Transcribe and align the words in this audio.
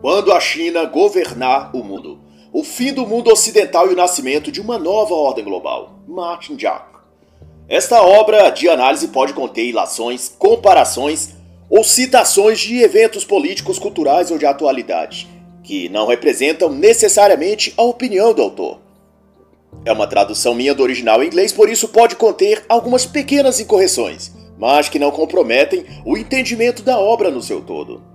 Quando 0.00 0.32
a 0.32 0.40
China 0.40 0.86
governar 0.86 1.76
o 1.76 1.84
mundo. 1.84 2.20
O 2.54 2.64
fim 2.64 2.90
do 2.90 3.06
mundo 3.06 3.30
ocidental 3.30 3.86
e 3.86 3.92
o 3.92 3.96
nascimento 3.96 4.50
de 4.50 4.58
uma 4.58 4.78
nova 4.78 5.14
ordem 5.14 5.44
global. 5.44 5.98
Martin 6.08 6.56
Jack. 6.56 6.86
Esta 7.68 8.02
obra 8.02 8.48
de 8.48 8.66
análise 8.66 9.08
pode 9.08 9.34
conter 9.34 9.66
ilações, 9.66 10.34
comparações 10.38 11.34
ou 11.68 11.84
citações 11.84 12.58
de 12.60 12.80
eventos 12.80 13.26
políticos, 13.26 13.78
culturais 13.78 14.30
ou 14.30 14.38
de 14.38 14.46
atualidade, 14.46 15.28
que 15.62 15.90
não 15.90 16.06
representam 16.06 16.70
necessariamente 16.70 17.74
a 17.76 17.82
opinião 17.82 18.32
do 18.32 18.40
autor. 18.40 18.78
É 19.84 19.92
uma 19.92 20.06
tradução 20.06 20.54
minha 20.54 20.74
do 20.74 20.82
original 20.82 21.22
em 21.22 21.26
inglês, 21.26 21.52
por 21.52 21.68
isso 21.68 21.88
pode 21.88 22.16
conter 22.16 22.64
algumas 22.70 23.04
pequenas 23.04 23.60
incorreções, 23.60 24.32
mas 24.58 24.88
que 24.88 24.98
não 24.98 25.10
comprometem 25.10 25.84
o 26.06 26.16
entendimento 26.16 26.82
da 26.82 26.98
obra 26.98 27.30
no 27.30 27.42
seu 27.42 27.60
todo. 27.60 28.09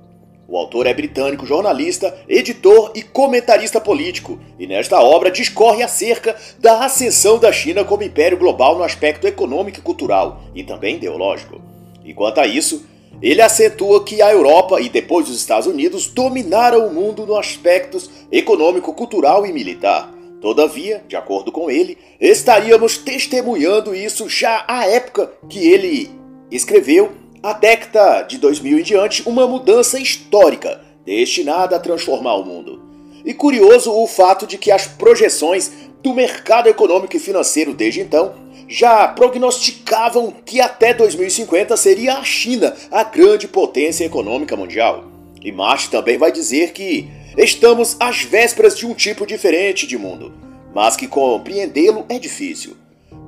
O 0.47 0.57
autor 0.57 0.85
é 0.85 0.93
britânico, 0.93 1.45
jornalista, 1.45 2.15
editor 2.29 2.91
e 2.93 3.01
comentarista 3.01 3.81
político, 3.81 4.39
e 4.59 4.67
nesta 4.67 5.01
obra 5.01 5.31
discorre 5.31 5.81
acerca 5.81 6.35
da 6.59 6.85
ascensão 6.85 7.39
da 7.39 7.51
China 7.51 7.83
como 7.83 8.03
império 8.03 8.37
global 8.37 8.77
no 8.77 8.83
aspecto 8.83 9.27
econômico 9.27 9.79
e 9.79 9.81
cultural, 9.81 10.41
e 10.53 10.63
também 10.63 10.97
ideológico. 10.97 11.59
E 12.03 12.13
quanto 12.13 12.39
a 12.39 12.45
isso, 12.45 12.85
ele 13.21 13.41
acentua 13.41 14.03
que 14.03 14.21
a 14.21 14.31
Europa 14.31 14.79
e 14.79 14.87
depois 14.87 15.27
os 15.29 15.37
Estados 15.37 15.67
Unidos 15.67 16.05
dominaram 16.05 16.85
o 16.85 16.93
mundo 16.93 17.25
no 17.25 17.35
aspectos 17.35 18.09
econômico, 18.31 18.93
cultural 18.93 19.47
e 19.47 19.51
militar. 19.51 20.13
Todavia, 20.39 21.03
de 21.07 21.15
acordo 21.15 21.51
com 21.51 21.71
ele, 21.71 21.97
estaríamos 22.19 22.99
testemunhando 22.99 23.95
isso 23.95 24.29
já 24.29 24.63
à 24.67 24.85
época 24.85 25.31
que 25.49 25.57
ele 25.57 26.11
escreveu 26.51 27.13
a 27.45 27.53
década 27.53 28.23
de 28.23 28.39
2000 28.39 28.79
em 28.79 28.81
diante, 28.81 29.21
uma 29.23 29.45
mudança 29.45 29.99
histórica 29.99 30.81
destinada 31.05 31.75
a 31.75 31.79
transformar 31.79 32.33
o 32.37 32.43
mundo. 32.43 32.81
E 33.23 33.35
curioso 33.35 33.93
o 33.93 34.07
fato 34.07 34.47
de 34.47 34.57
que 34.57 34.71
as 34.71 34.87
projeções 34.87 35.71
do 36.01 36.11
mercado 36.11 36.69
econômico 36.69 37.15
e 37.15 37.19
financeiro 37.19 37.71
desde 37.71 38.01
então 38.01 38.33
já 38.67 39.07
prognosticavam 39.07 40.33
que 40.43 40.59
até 40.59 40.91
2050 40.91 41.77
seria 41.77 42.15
a 42.15 42.23
China 42.23 42.75
a 42.89 43.03
grande 43.03 43.47
potência 43.47 44.03
econômica 44.03 44.55
mundial. 44.55 45.03
E 45.39 45.51
Marx 45.51 45.87
também 45.87 46.17
vai 46.17 46.31
dizer 46.31 46.71
que 46.71 47.07
estamos 47.37 47.95
às 47.99 48.23
vésperas 48.23 48.75
de 48.75 48.87
um 48.87 48.95
tipo 48.95 49.23
diferente 49.23 49.85
de 49.85 49.99
mundo, 49.99 50.33
mas 50.73 50.95
que 50.95 51.07
compreendê-lo 51.07 52.07
é 52.09 52.17
difícil. 52.17 52.75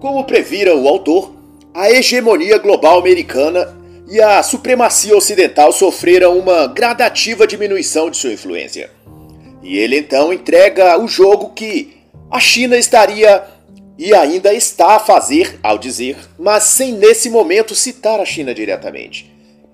Como 0.02 0.24
previra 0.24 0.76
o 0.76 0.88
autor, 0.88 1.36
a 1.72 1.92
hegemonia 1.92 2.58
global 2.58 2.98
americana 2.98 3.77
e 4.10 4.22
a 4.22 4.42
supremacia 4.42 5.16
ocidental 5.16 5.72
sofreram 5.72 6.38
uma 6.38 6.68
gradativa 6.68 7.46
diminuição 7.46 8.10
de 8.10 8.18
sua 8.18 8.32
influência. 8.32 8.90
E 9.62 9.78
ele 9.78 9.98
então 9.98 10.32
entrega 10.32 10.98
o 10.98 11.08
jogo 11.08 11.50
que 11.50 11.98
a 12.32 12.40
China 12.40 12.78
estaria 12.78 13.44
e 13.98 14.14
ainda 14.14 14.54
está 14.54 14.96
a 14.96 15.00
fazer 15.00 15.60
ao 15.62 15.78
dizer, 15.78 16.16
mas 16.40 16.64
sem 16.64 16.94
nesse 16.94 17.30
momento 17.30 17.76
citar 17.76 18.20
a 18.20 18.26
China 18.26 18.54
diretamente. 18.54 19.30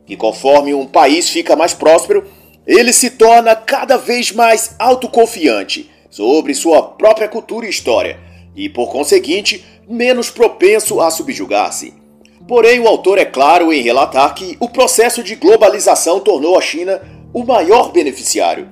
Que 0.06 0.16
conforme 0.16 0.74
um 0.74 0.86
país 0.86 1.30
fica 1.30 1.56
mais 1.56 1.74
próspero, 1.74 2.26
ele 2.66 2.92
se 2.94 3.12
torna 3.12 3.56
cada 3.56 3.98
vez 3.98 4.32
mais 4.32 4.76
autoconfiante 4.80 5.92
sobre 6.10 6.54
sua 6.54 6.82
própria 6.82 7.28
cultura 7.28 7.66
e 7.66 7.70
história, 7.70 8.20
e 8.56 8.70
por 8.70 8.92
conseguinte, 8.92 9.66
menos 9.88 10.30
propenso 10.30 11.02
a 11.02 11.12
subjugar-se. 11.12 12.03
Porém, 12.48 12.80
o 12.80 12.88
autor 12.88 13.18
é 13.18 13.26
claro 13.26 13.72
em 13.72 13.82
relatar 13.82 14.34
que 14.34 14.58
o 14.60 14.68
processo 14.68 15.24
de 15.24 15.36
globalização 15.36 16.20
tornou 16.20 16.58
a 16.58 16.62
China 16.62 17.02
o 17.34 17.44
maior 17.44 17.92
beneficiário. 17.92 18.70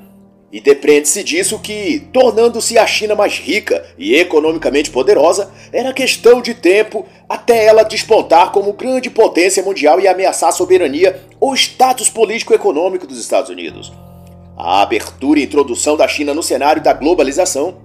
E 0.52 0.60
depreende-se 0.60 1.24
disso 1.24 1.58
que, 1.60 2.10
tornando-se 2.12 2.78
a 2.78 2.86
China 2.86 3.16
mais 3.16 3.38
rica 3.38 3.86
e 3.98 4.16
economicamente 4.16 4.92
poderosa, 4.92 5.50
era 5.72 5.94
questão 5.94 6.42
de 6.42 6.54
tempo 6.54 7.06
até 7.30 7.66
ela 7.66 7.84
despontar 7.84 8.52
como 8.52 8.74
grande 8.74 9.10
potência 9.10 9.64
mundial 9.64 10.02
e 10.02 10.10
ameaçar 10.10 10.50
a 10.50 10.52
soberania 10.52 11.22
ou 11.40 11.56
status 11.56 12.10
político-econômico 12.10 13.08
dos 13.08 13.18
Estados 13.18 13.50
Unidos. 13.50 13.94
A 14.58 14.82
abertura 14.82 15.40
e 15.40 15.44
introdução 15.44 15.96
da 15.96 16.08
China 16.08 16.34
no 16.34 16.44
cenário 16.44 16.84
da 16.84 16.92
globalização 16.92 17.78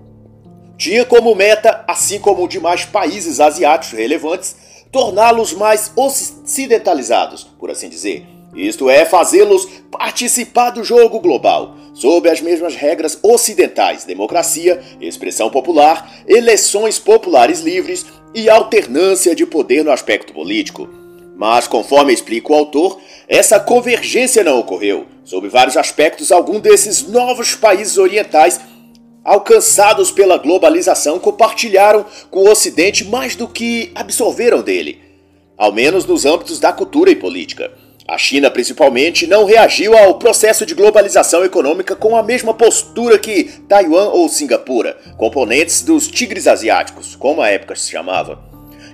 tinha 0.76 1.04
como 1.04 1.34
meta, 1.36 1.84
assim 1.86 2.18
como 2.18 2.48
demais 2.48 2.84
países 2.84 3.38
asiáticos 3.38 3.96
relevantes, 3.96 4.56
torná-los 4.96 5.52
mais 5.52 5.92
ocidentalizados, 5.94 7.44
por 7.58 7.70
assim 7.70 7.90
dizer. 7.90 8.26
Isto 8.54 8.88
é, 8.88 9.04
fazê-los 9.04 9.68
participar 9.90 10.70
do 10.70 10.82
jogo 10.82 11.20
global, 11.20 11.76
sob 11.92 12.30
as 12.30 12.40
mesmas 12.40 12.74
regras 12.74 13.18
ocidentais: 13.22 14.04
democracia, 14.04 14.82
expressão 14.98 15.50
popular, 15.50 16.10
eleições 16.26 16.98
populares 16.98 17.60
livres 17.60 18.06
e 18.34 18.48
alternância 18.48 19.34
de 19.34 19.44
poder 19.44 19.84
no 19.84 19.92
aspecto 19.92 20.32
político. 20.32 20.88
Mas, 21.36 21.68
conforme 21.68 22.14
explica 22.14 22.50
o 22.50 22.56
autor, 22.56 22.98
essa 23.28 23.60
convergência 23.60 24.42
não 24.42 24.58
ocorreu. 24.58 25.04
Sob 25.24 25.46
vários 25.50 25.76
aspectos, 25.76 26.32
algum 26.32 26.58
desses 26.58 27.06
novos 27.06 27.54
países 27.54 27.98
orientais 27.98 28.58
alcançados 29.26 30.12
pela 30.12 30.38
globalização, 30.38 31.18
compartilharam 31.18 32.06
com 32.30 32.44
o 32.44 32.48
Ocidente 32.48 33.04
mais 33.04 33.34
do 33.34 33.48
que 33.48 33.90
absorveram 33.92 34.62
dele, 34.62 35.00
ao 35.58 35.72
menos 35.72 36.06
nos 36.06 36.24
âmbitos 36.24 36.60
da 36.60 36.72
cultura 36.72 37.10
e 37.10 37.16
política. 37.16 37.72
A 38.06 38.16
China, 38.16 38.48
principalmente, 38.52 39.26
não 39.26 39.44
reagiu 39.44 39.98
ao 39.98 40.14
processo 40.14 40.64
de 40.64 40.76
globalização 40.76 41.44
econômica 41.44 41.96
com 41.96 42.16
a 42.16 42.22
mesma 42.22 42.54
postura 42.54 43.18
que 43.18 43.50
Taiwan 43.68 44.10
ou 44.10 44.28
Singapura, 44.28 44.96
componentes 45.16 45.82
dos 45.82 46.06
tigres 46.06 46.46
asiáticos, 46.46 47.16
como 47.16 47.42
a 47.42 47.48
época 47.48 47.74
se 47.74 47.90
chamava. 47.90 48.38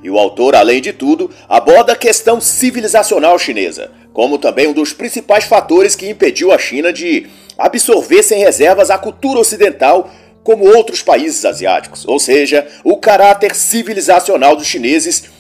E 0.03 0.09
o 0.09 0.19
autor, 0.19 0.55
além 0.55 0.81
de 0.81 0.95
tudo, 0.95 1.31
aborda 1.47 1.93
a 1.93 1.97
questão 1.97 2.41
civilizacional 2.41 3.39
chinesa, 3.39 3.91
como 4.15 4.39
também 4.39 4.67
um 4.67 4.73
dos 4.73 4.95
principais 4.95 5.45
fatores 5.45 5.95
que 5.95 6.09
impediu 6.09 6.51
a 6.51 6.59
China 6.59 6.91
de 6.91 7.27
absorver 7.59 8.23
sem 8.23 8.39
reservas 8.39 8.91
a 8.91 8.97
cultura 8.97 9.39
ocidental 9.39 10.11
como 10.43 10.65
outros 10.65 11.03
países 11.03 11.45
asiáticos, 11.45 12.07
ou 12.07 12.19
seja, 12.19 12.67
o 12.85 12.97
caráter 12.97 13.55
civilizacional 13.55 14.57
dos 14.57 14.67
chineses 14.67 15.31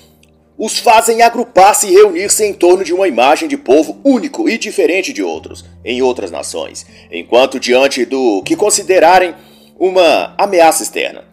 os 0.57 0.79
fazem 0.79 1.23
agrupar-se 1.23 1.89
e 1.89 1.93
reunir-se 1.93 2.45
em 2.45 2.53
torno 2.53 2.85
de 2.85 2.95
uma 2.95 3.09
imagem 3.09 3.49
de 3.49 3.57
povo 3.57 3.99
único 4.05 4.49
e 4.49 4.57
diferente 4.57 5.13
de 5.13 5.23
outros, 5.23 5.65
em 5.85 6.03
outras 6.03 6.31
nações, 6.31 6.87
enquanto 7.11 7.59
diante 7.59 8.05
do 8.05 8.43
que 8.45 8.55
considerarem 8.55 9.35
uma 9.77 10.35
ameaça 10.39 10.85
externa. 10.85 11.25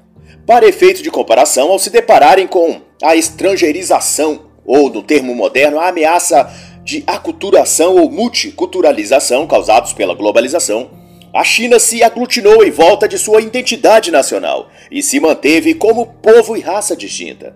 Para 0.47 0.67
efeito 0.67 1.03
de 1.03 1.11
comparação, 1.11 1.69
ao 1.69 1.77
se 1.77 1.91
depararem 1.91 2.47
com 2.47 2.81
a 3.03 3.15
estrangeirização, 3.15 4.47
ou 4.65 4.89
no 4.89 5.03
termo 5.03 5.35
moderno, 5.35 5.79
a 5.79 5.89
ameaça 5.89 6.51
de 6.83 7.03
aculturação 7.05 7.97
ou 7.97 8.09
multiculturalização 8.09 9.45
causados 9.45 9.93
pela 9.93 10.15
globalização, 10.15 10.89
a 11.33 11.43
China 11.43 11.79
se 11.79 12.03
aglutinou 12.03 12.63
em 12.63 12.71
volta 12.71 13.07
de 13.07 13.17
sua 13.17 13.41
identidade 13.41 14.11
nacional 14.11 14.69
e 14.89 15.03
se 15.03 15.19
manteve 15.19 15.75
como 15.75 16.05
povo 16.05 16.57
e 16.57 16.59
raça 16.59 16.95
distinta. 16.95 17.55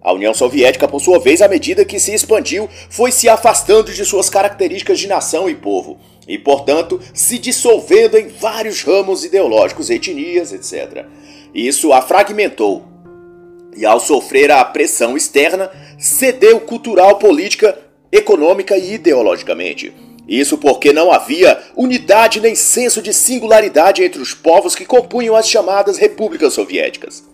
A 0.00 0.12
União 0.12 0.34
Soviética, 0.34 0.88
por 0.88 1.00
sua 1.00 1.18
vez, 1.18 1.40
à 1.42 1.48
medida 1.48 1.84
que 1.84 1.98
se 1.98 2.12
expandiu, 2.12 2.68
foi 2.90 3.12
se 3.12 3.28
afastando 3.28 3.92
de 3.92 4.04
suas 4.04 4.28
características 4.28 4.98
de 4.98 5.06
nação 5.06 5.48
e 5.48 5.54
povo, 5.54 5.98
e, 6.26 6.36
portanto, 6.38 7.00
se 7.14 7.38
dissolvendo 7.38 8.18
em 8.18 8.28
vários 8.28 8.82
ramos 8.82 9.24
ideológicos, 9.24 9.90
etnias, 9.90 10.52
etc. 10.52 11.06
Isso 11.54 11.92
a 11.92 12.02
fragmentou. 12.02 12.84
E, 13.76 13.86
ao 13.86 14.00
sofrer 14.00 14.50
a 14.50 14.64
pressão 14.64 15.16
externa, 15.16 15.70
cedeu 15.98 16.60
cultural, 16.60 17.16
política, 17.18 17.78
econômica 18.10 18.76
e 18.76 18.94
ideologicamente. 18.94 19.92
Isso 20.26 20.56
porque 20.56 20.92
não 20.92 21.10
havia 21.10 21.60
unidade 21.76 22.40
nem 22.40 22.54
senso 22.54 23.02
de 23.02 23.12
singularidade 23.12 24.04
entre 24.04 24.20
os 24.20 24.32
povos 24.32 24.74
que 24.74 24.84
compunham 24.84 25.34
as 25.34 25.48
chamadas 25.48 25.98
repúblicas 25.98 26.52
soviéticas. 26.52 27.24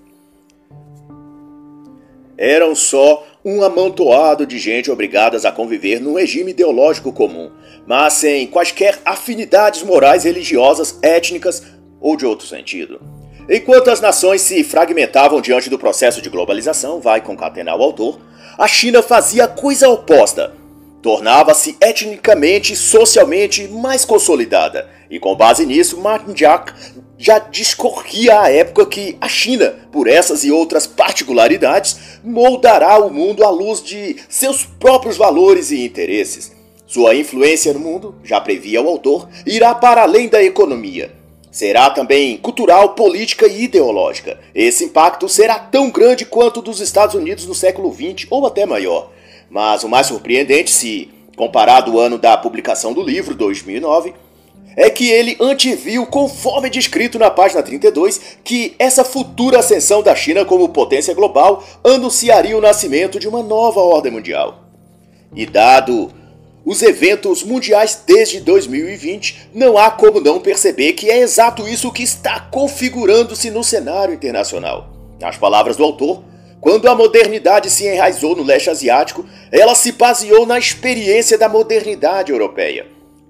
Eram 2.37 2.75
só 2.75 3.27
um 3.45 3.63
amontoado 3.63 4.47
de 4.47 4.59
gente 4.59 4.91
obrigadas 4.91 5.45
a 5.45 5.53
conviver 5.53 6.01
num 6.01 6.15
regime 6.15 6.53
ideológico 6.53 7.13
comum, 7.13 7.51
mas 7.87 8.15
sem 8.15 8.47
quaisquer 8.47 8.99
afinidades 9.05 9.83
morais, 9.83 10.25
religiosas, 10.25 10.99
étnicas 11.03 11.63
ou 12.01 12.17
de 12.17 12.25
outro 12.25 12.47
sentido. 12.47 13.01
Enquanto 13.49 13.91
as 13.91 14.01
nações 14.01 14.43
se 14.43 14.63
fragmentavam 14.63 15.41
diante 15.41 15.71
do 15.71 15.79
processo 15.79 16.21
de 16.21 16.29
globalização, 16.29 17.01
vai 17.01 17.21
concatenar 17.21 17.77
o 17.77 17.83
autor, 17.83 18.21
a 18.57 18.69
China 18.69 19.03
fazia 19.03 19.49
coisa 19.49 19.89
oposta 19.89 20.58
tornava-se 21.03 21.77
etnicamente 21.81 22.73
e 22.73 22.77
socialmente 22.77 23.69
mais 23.69 24.05
consolidada. 24.05 24.89
E 25.11 25.19
com 25.19 25.35
base 25.35 25.65
nisso, 25.65 25.99
Martin 25.99 26.33
Jack 26.33 26.73
já 27.17 27.39
discorria 27.39 28.41
à 28.41 28.51
época 28.51 28.87
que 28.87 29.17
a 29.21 29.29
China, 29.29 29.75
por 29.91 30.07
essas 30.07 30.45
e 30.45 30.53
outras 30.53 30.87
particularidades, 30.87 32.21
moldará 32.23 32.99
o 32.99 33.11
mundo 33.11 33.45
à 33.45 33.51
luz 33.51 33.83
de 33.83 34.17
seus 34.29 34.65
próprios 34.65 35.17
valores 35.17 35.71
e 35.71 35.85
interesses. 35.85 36.53
Sua 36.87 37.15
influência 37.15 37.73
no 37.73 37.81
mundo, 37.81 38.15
já 38.25 38.41
previa 38.41 38.81
o 38.81 38.89
autor, 38.89 39.29
irá 39.45 39.75
para 39.75 40.03
além 40.03 40.29
da 40.29 40.43
economia. 40.43 41.13
Será 41.51 41.91
também 41.91 42.37
cultural, 42.37 42.91
política 42.91 43.47
e 43.47 43.65
ideológica. 43.65 44.39
Esse 44.55 44.85
impacto 44.85 45.29
será 45.29 45.59
tão 45.59 45.91
grande 45.91 46.25
quanto 46.25 46.61
o 46.61 46.63
dos 46.63 46.81
Estados 46.81 47.15
Unidos 47.15 47.47
no 47.47 47.55
século 47.55 47.93
XX 47.93 48.27
ou 48.31 48.47
até 48.47 48.65
maior. 48.65 49.11
Mas 49.51 49.83
o 49.85 49.89
mais 49.89 50.07
surpreendente, 50.07 50.71
se 50.71 51.11
comparado 51.37 51.93
ao 51.93 52.01
ano 52.01 52.19
da 52.19 52.37
publicação 52.37 52.93
do 52.93 53.03
livro, 53.03 53.35
2009, 53.35 54.13
é 54.77 54.89
que 54.89 55.11
ele 55.11 55.37
anteviu, 55.41 56.07
conforme 56.07 56.71
descrito 56.71 57.19
na 57.19 57.31
página 57.31 57.63
32, 57.63 58.39
que 58.45 58.77
essa 58.79 59.05
futura 59.05 59.59
ascensão 59.59 60.03
da 60.03 60.15
China 60.15 60.45
como 60.45 60.69
potência 60.69 61.15
global 61.15 61.65
anunciaria 61.83 62.57
o 62.57 62.61
nascimento 62.61 63.19
de 63.19 63.27
uma 63.27 63.43
nova 63.43 63.81
ordem 63.81 64.13
mundial. 64.13 64.65
E 65.35 65.45
dado 65.45 66.13
os 66.65 66.83
eventos 66.83 67.43
mundiais 67.43 68.03
desde 68.07 68.41
2020, 68.41 69.51
não 69.55 69.79
há 69.79 69.91
como 69.91 70.21
não 70.21 70.39
perceber 70.39 70.93
que 70.93 71.11
é 71.11 71.19
exato 71.19 71.67
isso 71.67 71.91
que 71.91 72.03
está 72.03 72.41
configurando-se 72.41 73.51
no 73.51 73.65
cenário 73.65 74.15
internacional. 74.15 74.91
Nas 75.19 75.37
palavras 75.37 75.77
do 75.77 75.83
autor, 75.83 76.23
quando 76.61 76.89
a 76.89 76.95
modernidade 76.95 77.71
se 77.71 77.87
enraizou 77.87 78.35
no 78.35 78.43
leste 78.43 78.71
asiático, 78.71 79.25
ela 79.53 79.75
se 79.75 79.93
baseou 79.93 80.45
na 80.45 80.59
experiência 80.59 81.39
da 81.39 81.49
modernidade 81.49 82.33
europeia, 82.33 82.87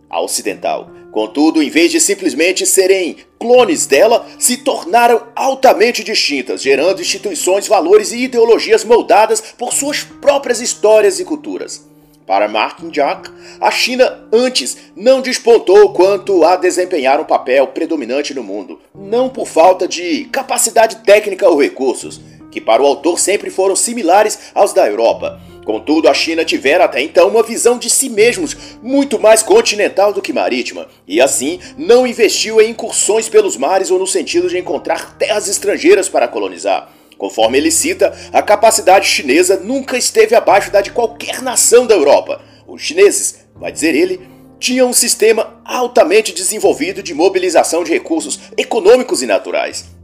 a 0.09 0.21
ocidental. 0.21 0.91
Contudo, 1.13 1.63
em 1.63 1.71
vez 1.71 1.91
de 1.91 2.01
simplesmente 2.01 2.67
serem 2.67 3.17
clones 3.39 3.87
dela, 3.87 4.27
se 4.39 4.59
tornaram 4.59 5.29
altamente 5.35 6.05
distintas, 6.05 6.63
gerando 6.63 7.01
instituições, 7.01 7.67
valores 7.67 8.13
e 8.13 8.25
ideologias 8.25 8.85
moldadas 8.85 9.41
por 9.41 9.73
suas 9.73 10.03
próprias 10.03 10.61
histórias 10.61 11.19
e 11.19 11.25
culturas. 11.25 11.87
Para 12.27 12.47
Martin 12.47 12.91
Jack, 12.91 13.31
a 13.59 13.71
China 13.71 14.29
antes 14.31 14.77
não 14.95 15.23
despontou 15.23 15.95
quanto 15.95 16.45
a 16.45 16.57
desempenhar 16.57 17.19
um 17.19 17.25
papel 17.25 17.69
predominante 17.69 18.35
no 18.35 18.43
mundo, 18.43 18.79
não 18.95 19.31
por 19.31 19.47
falta 19.47 19.89
de 19.89 20.27
capacidade 20.27 20.97
técnica 20.97 21.49
ou 21.49 21.59
recursos, 21.59 22.21
que 22.51 22.61
para 22.61 22.83
o 22.83 22.87
autor 22.87 23.19
sempre 23.19 23.51
foram 23.51 23.77
similares 23.77 24.39
aos 24.55 24.73
da 24.73 24.87
Europa, 24.87 25.41
Contudo, 25.69 26.09
a 26.09 26.15
China 26.15 26.47
tivera 26.47 26.87
até 26.87 27.03
então 27.03 27.29
uma 27.29 27.43
visão 27.43 27.79
de 27.79 27.91
si 27.91 28.09
mesmos 28.09 28.57
muito 28.83 29.19
mais 29.19 29.43
continental 29.43 30.15
do 30.15 30.23
que 30.23 30.33
marítima, 30.33 30.89
e 31.07 31.21
assim 31.21 31.61
não 31.77 32.07
investiu 32.07 32.59
em 32.59 32.71
incursões 32.71 33.29
pelos 33.29 33.55
mares 33.55 33.91
ou 33.91 33.99
no 33.99 34.07
sentido 34.07 34.49
de 34.49 34.57
encontrar 34.57 35.19
terras 35.19 35.47
estrangeiras 35.47 36.09
para 36.09 36.27
colonizar. 36.27 36.91
Conforme 37.19 37.59
ele 37.59 37.71
cita, 37.71 38.17
a 38.33 38.41
capacidade 38.41 39.07
chinesa 39.07 39.61
nunca 39.63 39.99
esteve 39.99 40.35
abaixo 40.35 40.71
da 40.71 40.81
de 40.81 40.91
qualquer 40.91 41.43
nação 41.43 41.87
da 41.87 41.95
Europa. 41.95 42.41
Os 42.67 42.81
chineses, 42.81 43.41
vai 43.55 43.71
dizer 43.71 43.95
ele, 43.95 44.23
tinham 44.59 44.89
um 44.89 44.95
sistema 44.95 45.61
altamente 45.67 46.33
desenvolvido 46.33 47.03
de 47.03 47.13
mobilização 47.13 47.85
de 47.85 47.93
recursos 47.93 48.41
econômicos 48.57 49.21
e 49.21 49.27
naturais. 49.27 49.98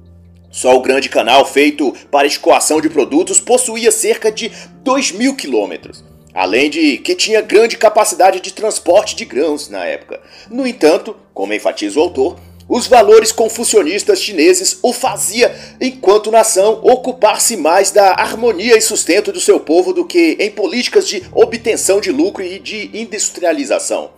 Só 0.55 0.77
o 0.77 0.81
grande 0.81 1.09
canal 1.09 1.45
feito 1.45 1.93
para 2.13 2.29
escoação 2.29 2.81
de 2.81 2.89
produtos 2.89 3.41
possuía 3.41 3.91
cerca 3.91 4.31
de 4.31 4.53
2 4.85 5.11
mil 5.11 5.35
quilômetros, 5.35 6.05
além 6.33 6.71
de 6.71 6.97
que 6.99 7.17
tinha 7.17 7.41
grande 7.41 7.77
capacidade 7.77 8.39
de 8.39 8.53
transporte 8.53 9.17
de 9.17 9.25
grãos 9.25 9.69
na 9.69 9.85
época. 9.85 10.21
No 10.49 10.65
entanto, 10.65 11.17
como 11.35 11.53
enfatiza 11.53 11.99
o 11.99 12.03
autor, 12.03 12.39
os 12.69 12.87
valores 12.87 13.33
confucionistas 13.33 14.21
chineses 14.21 14.79
o 14.81 14.93
fazia, 14.93 15.53
enquanto 15.81 16.31
nação, 16.31 16.79
ocupar-se 16.85 17.57
mais 17.57 17.91
da 17.91 18.13
harmonia 18.13 18.79
e 18.79 18.81
sustento 18.81 19.33
do 19.33 19.41
seu 19.41 19.59
povo 19.59 19.93
do 19.93 20.05
que 20.05 20.37
em 20.39 20.53
políticas 20.53 21.09
de 21.09 21.21
obtenção 21.33 22.01
de 22.01 22.13
lucro 22.13 22.45
e 22.45 22.61
de 22.61 22.97
industrialização. 22.97 24.11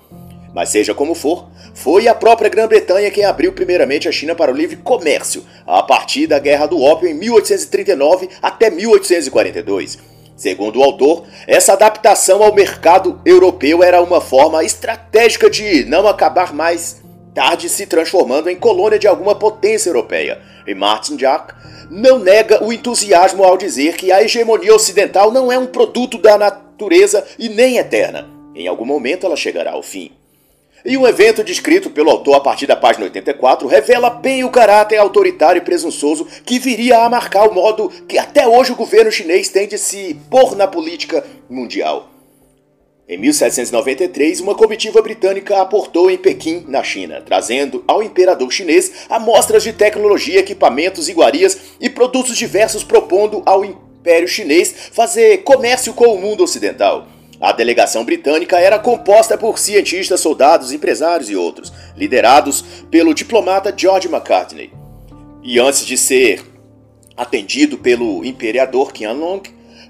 Mas 0.57 0.71
seja 0.71 0.95
como 0.95 1.15
for, 1.15 1.49
foi 1.75 2.09
a 2.09 2.15
própria 2.15 2.49
Grã-Bretanha 2.49 3.11
quem 3.11 3.27
abriu 3.27 3.53
primeiramente 3.53 4.09
a 4.09 4.13
China 4.13 4.35
para 4.35 4.51
o 4.51 4.57
livre 4.57 4.77
comércio, 4.77 5.45
a 5.67 5.83
partir 5.83 6.27
da 6.27 6.39
Guerra 6.39 6.65
do 6.65 6.81
Ópio 6.81 7.07
em 7.07 7.13
1839 7.13 8.31
até 8.41 8.71
1842. 8.71 9.99
Segundo 10.35 10.79
o 10.79 10.83
autor, 10.83 11.25
essa 11.47 11.75
adaptação 11.75 12.43
ao 12.43 12.55
mercado 12.55 13.21
europeu 13.27 13.85
era 13.85 14.01
uma 14.01 14.19
forma 14.19 14.65
estratégica 14.65 15.51
de 15.51 15.85
não 15.85 16.09
acabar 16.09 16.55
mais 16.55 17.03
tarde 17.35 17.69
se 17.69 17.85
transformando 17.85 18.49
em 18.49 18.57
colônia 18.57 18.99
de 18.99 19.07
alguma 19.07 19.35
potência 19.35 19.91
europeia. 19.91 20.41
E 20.67 20.75
Martin 20.75 21.17
Jack 21.17 21.53
não 21.91 22.19
nega 22.19 22.65
o 22.65 22.73
entusiasmo 22.73 23.45
ao 23.45 23.59
dizer 23.59 23.95
que 23.95 24.11
a 24.11 24.23
hegemonia 24.23 24.75
ocidental 24.75 25.31
não 25.31 25.53
é 25.53 25.59
um 25.59 25.67
produto 25.67 26.17
da 26.17 26.39
natureza 26.39 27.27
e 27.39 27.51
nem 27.51 27.77
eterna. 27.77 28.27
Em 28.55 28.67
algum 28.67 28.87
momento 28.87 29.27
ela 29.27 29.37
chegará 29.37 29.73
ao 29.73 29.83
fim. 29.83 30.16
E 30.89 30.97
um 30.97 31.05
evento 31.05 31.43
descrito 31.43 31.91
pelo 31.91 32.11
autor 32.11 32.37
a 32.37 32.41
partir 32.41 32.69
da 32.69 32.77
página 32.77 33.07
84 33.07 33.67
revela 33.67 34.09
bem 34.09 34.45
o 34.45 34.51
caráter 34.51 34.99
autoritário 34.99 35.59
e 35.59 35.65
presunçoso 35.65 36.29
que 36.45 36.61
viria 36.61 36.99
a 36.99 37.09
marcar 37.09 37.49
o 37.49 37.53
modo 37.53 37.89
que 38.07 38.17
até 38.17 38.47
hoje 38.47 38.71
o 38.71 38.77
governo 38.77 39.11
chinês 39.11 39.49
tem 39.49 39.67
de 39.67 39.79
se 39.79 40.17
pôr 40.31 40.55
na 40.55 40.69
política 40.69 41.27
mundial. 41.51 42.09
Em 43.09 43.19
1793, 43.19 44.41
uma 44.41 44.55
comitiva 44.55 45.03
britânica 45.03 45.61
aportou 45.61 46.09
em 46.09 46.17
Pequim, 46.17 46.65
na 46.69 46.85
China, 46.85 47.21
trazendo 47.21 47.83
ao 47.89 48.01
imperador 48.01 48.53
chinês 48.53 49.07
amostras 49.11 49.65
de 49.65 49.73
tecnologia, 49.73 50.39
equipamentos, 50.39 51.09
iguarias 51.09 51.59
e 51.81 51.91
produtos 51.91 52.37
diversos, 52.37 52.85
propondo 52.85 53.43
ao 53.45 53.65
Império 53.65 54.29
Chinês 54.29 54.73
fazer 54.93 55.39
comércio 55.39 55.93
com 55.93 56.15
o 56.15 56.21
mundo 56.21 56.45
ocidental. 56.45 57.16
A 57.47 57.53
delegação 57.53 58.05
britânica 58.05 58.59
era 58.59 58.77
composta 58.77 59.39
por 59.39 59.57
cientistas, 59.57 60.19
soldados, 60.19 60.73
empresários 60.73 61.31
e 61.31 61.37
outros, 61.37 61.73
liderados 61.97 62.65
pelo 62.91 63.15
diplomata 63.15 63.73
George 63.77 64.09
Macartney. 64.09 64.73
E 65.45 65.61
antes 65.61 65.87
de 65.87 65.97
ser 65.97 66.43
atendido 67.17 67.79
pelo 67.79 68.25
imperador 68.25 68.93
Qianlong, 68.93 69.43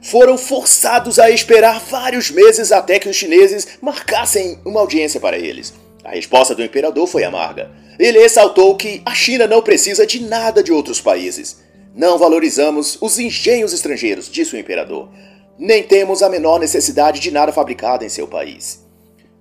foram 0.02 0.36
forçados 0.36 1.18
a 1.18 1.30
esperar 1.30 1.80
vários 1.80 2.30
meses 2.30 2.72
até 2.72 2.98
que 2.98 3.08
os 3.08 3.16
chineses 3.16 3.78
marcassem 3.80 4.60
uma 4.62 4.80
audiência 4.80 5.18
para 5.18 5.38
eles. 5.38 5.72
A 6.04 6.10
resposta 6.10 6.54
do 6.54 6.62
imperador 6.62 7.06
foi 7.06 7.24
amarga. 7.24 7.70
Ele 7.98 8.18
ressaltou 8.18 8.76
que 8.76 9.00
a 9.02 9.14
China 9.14 9.46
não 9.46 9.62
precisa 9.62 10.06
de 10.06 10.20
nada 10.20 10.62
de 10.62 10.74
outros 10.74 11.00
países. 11.00 11.56
Não 11.94 12.18
valorizamos 12.18 12.98
os 13.00 13.18
engenhos 13.18 13.72
estrangeiros, 13.72 14.30
disse 14.30 14.54
o 14.54 14.58
imperador 14.58 15.08
nem 15.58 15.82
temos 15.82 16.22
a 16.22 16.28
menor 16.28 16.60
necessidade 16.60 17.20
de 17.20 17.30
nada 17.30 17.52
fabricado 17.52 18.04
em 18.04 18.08
seu 18.08 18.26
país. 18.26 18.84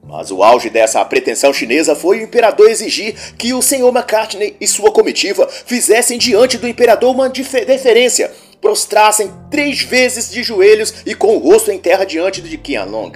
Mas 0.07 0.29
o 0.29 0.43
auge 0.43 0.69
dessa 0.69 1.03
pretensão 1.03 1.51
chinesa 1.51 1.95
foi 1.95 2.19
o 2.19 2.23
imperador 2.23 2.69
exigir 2.69 3.15
que 3.37 3.53
o 3.53 3.61
senhor 3.61 3.89
McCartney 3.89 4.55
e 4.61 4.67
sua 4.67 4.91
comitiva 4.91 5.47
fizessem 5.47 6.17
diante 6.17 6.57
do 6.57 6.67
imperador 6.67 7.13
uma 7.13 7.27
deferência, 7.27 8.31
prostrassem 8.61 9.31
três 9.49 9.81
vezes 9.81 10.29
de 10.29 10.43
joelhos 10.43 10.93
e 11.05 11.15
com 11.15 11.35
o 11.35 11.39
rosto 11.39 11.71
em 11.71 11.79
terra 11.79 12.05
diante 12.05 12.41
de 12.41 12.57
Qianlong, 12.57 13.13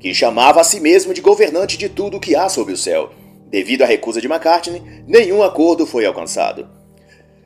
que 0.00 0.12
chamava 0.12 0.60
a 0.60 0.64
si 0.64 0.80
mesmo 0.80 1.14
de 1.14 1.20
governante 1.20 1.78
de 1.78 1.88
tudo 1.88 2.16
o 2.16 2.20
que 2.20 2.34
há 2.34 2.48
sob 2.48 2.72
o 2.72 2.76
céu. 2.76 3.10
Devido 3.48 3.82
à 3.82 3.86
recusa 3.86 4.20
de 4.20 4.26
McCartney, 4.26 4.82
nenhum 5.06 5.44
acordo 5.44 5.86
foi 5.86 6.04
alcançado. 6.04 6.68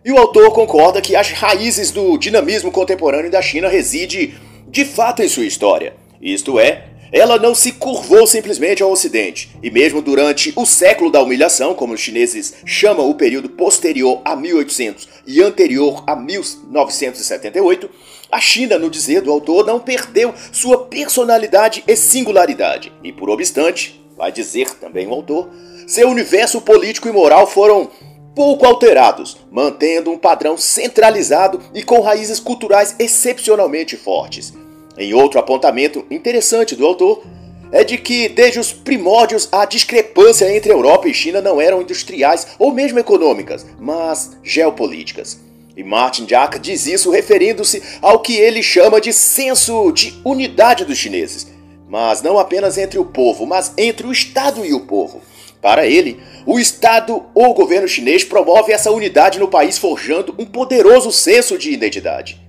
E 0.03 0.11
o 0.11 0.17
autor 0.17 0.51
concorda 0.53 1.03
que 1.03 1.15
as 1.15 1.31
raízes 1.31 1.91
do 1.91 2.17
dinamismo 2.17 2.73
contemporâneo 2.73 3.31
da 3.31 3.43
China 3.43 3.69
residem 3.69 4.35
de 4.71 4.85
fato 4.85 5.23
em 5.23 5.29
sua 5.29 5.45
história. 5.45 5.95
Isto 6.23 6.61
é, 6.61 6.85
ela 7.13 7.39
não 7.39 7.57
se 7.57 7.73
curvou 7.73 8.25
simplesmente 8.27 8.83
ao 8.83 8.93
Ocidente, 8.93 9.51
e 9.63 9.71
mesmo 9.71 10.01
durante 10.01 10.53
o 10.55 10.65
século 10.65 11.11
da 11.11 11.21
humilhação, 11.21 11.75
como 11.75 11.93
os 11.95 12.01
chineses 12.01 12.55
chamam 12.65 13.11
o 13.11 13.15
período 13.17 13.49
posterior 13.49 14.23
a 14.25 14.37
1800 14.37 15.09
e 15.27 15.43
anterior 15.43 16.05
a 16.07 16.15
1978, 16.15 17.91
a 18.31 18.41
China, 18.41 18.79
no 18.79 18.89
dizer 18.89 19.23
do 19.23 19.33
autor, 19.33 19.67
não 19.67 19.81
perdeu 19.81 20.33
sua 20.53 20.85
personalidade 20.85 21.83
e 21.89 21.97
singularidade, 21.97 22.93
e 23.03 23.11
por 23.11 23.29
obstante, 23.29 24.01
vai 24.17 24.31
dizer 24.31 24.71
também 24.75 25.09
o 25.09 25.13
autor, 25.13 25.51
seu 25.89 26.09
universo 26.09 26.61
político 26.61 27.09
e 27.09 27.13
moral 27.13 27.45
foram 27.49 27.91
pouco 28.41 28.65
alterados, 28.65 29.37
mantendo 29.51 30.11
um 30.11 30.17
padrão 30.17 30.57
centralizado 30.57 31.61
e 31.75 31.83
com 31.83 32.01
raízes 32.01 32.41
culturais 32.41 32.97
excepcionalmente 32.99 33.99
fortes. 33.99 34.55
Em 34.97 35.13
outro 35.13 35.39
apontamento 35.39 36.07
interessante 36.11 36.75
do 36.75 36.87
autor, 36.87 37.23
é 37.71 37.85
de 37.85 37.99
que 37.99 38.31
desde 38.31 38.59
os 38.59 38.73
primórdios 38.73 39.47
a 39.53 39.67
discrepância 39.67 40.51
entre 40.57 40.73
Europa 40.73 41.07
e 41.07 41.13
China 41.13 41.43
não 41.43 41.61
eram 41.61 41.83
industriais 41.83 42.47
ou 42.59 42.73
mesmo 42.73 42.99
econômicas, 42.99 43.67
mas 43.79 44.31
geopolíticas. 44.43 45.39
E 45.77 45.85
Martin 45.85 46.25
Jack 46.25 46.59
diz 46.59 46.87
isso 46.87 47.11
referindo-se 47.11 47.83
ao 48.01 48.21
que 48.21 48.39
ele 48.39 48.63
chama 48.63 49.03
de 49.03 49.13
senso 49.13 49.93
de 49.93 50.19
unidade 50.25 50.87
dos 50.87 50.97
chineses, 50.97 51.47
mas 51.87 52.23
não 52.23 52.39
apenas 52.39 52.79
entre 52.79 52.99
o 52.99 53.05
povo, 53.05 53.45
mas 53.45 53.75
entre 53.77 54.07
o 54.07 54.13
Estado 54.13 54.65
e 54.65 54.73
o 54.73 54.81
povo. 54.81 55.21
Para 55.61 55.87
ele, 55.87 56.21
o 56.47 56.59
Estado 56.59 57.25
ou 57.35 57.51
o 57.51 57.55
governo 57.55 57.87
chinês 57.87 58.25
promove 58.25 58.73
essa 58.73 58.91
unidade 58.91 59.39
no 59.39 59.49
país 59.49 59.77
forjando 59.77 60.35
um 60.39 60.47
poderoso 60.47 61.13
senso 61.13 61.59
de 61.59 61.71
identidade. 61.71 62.41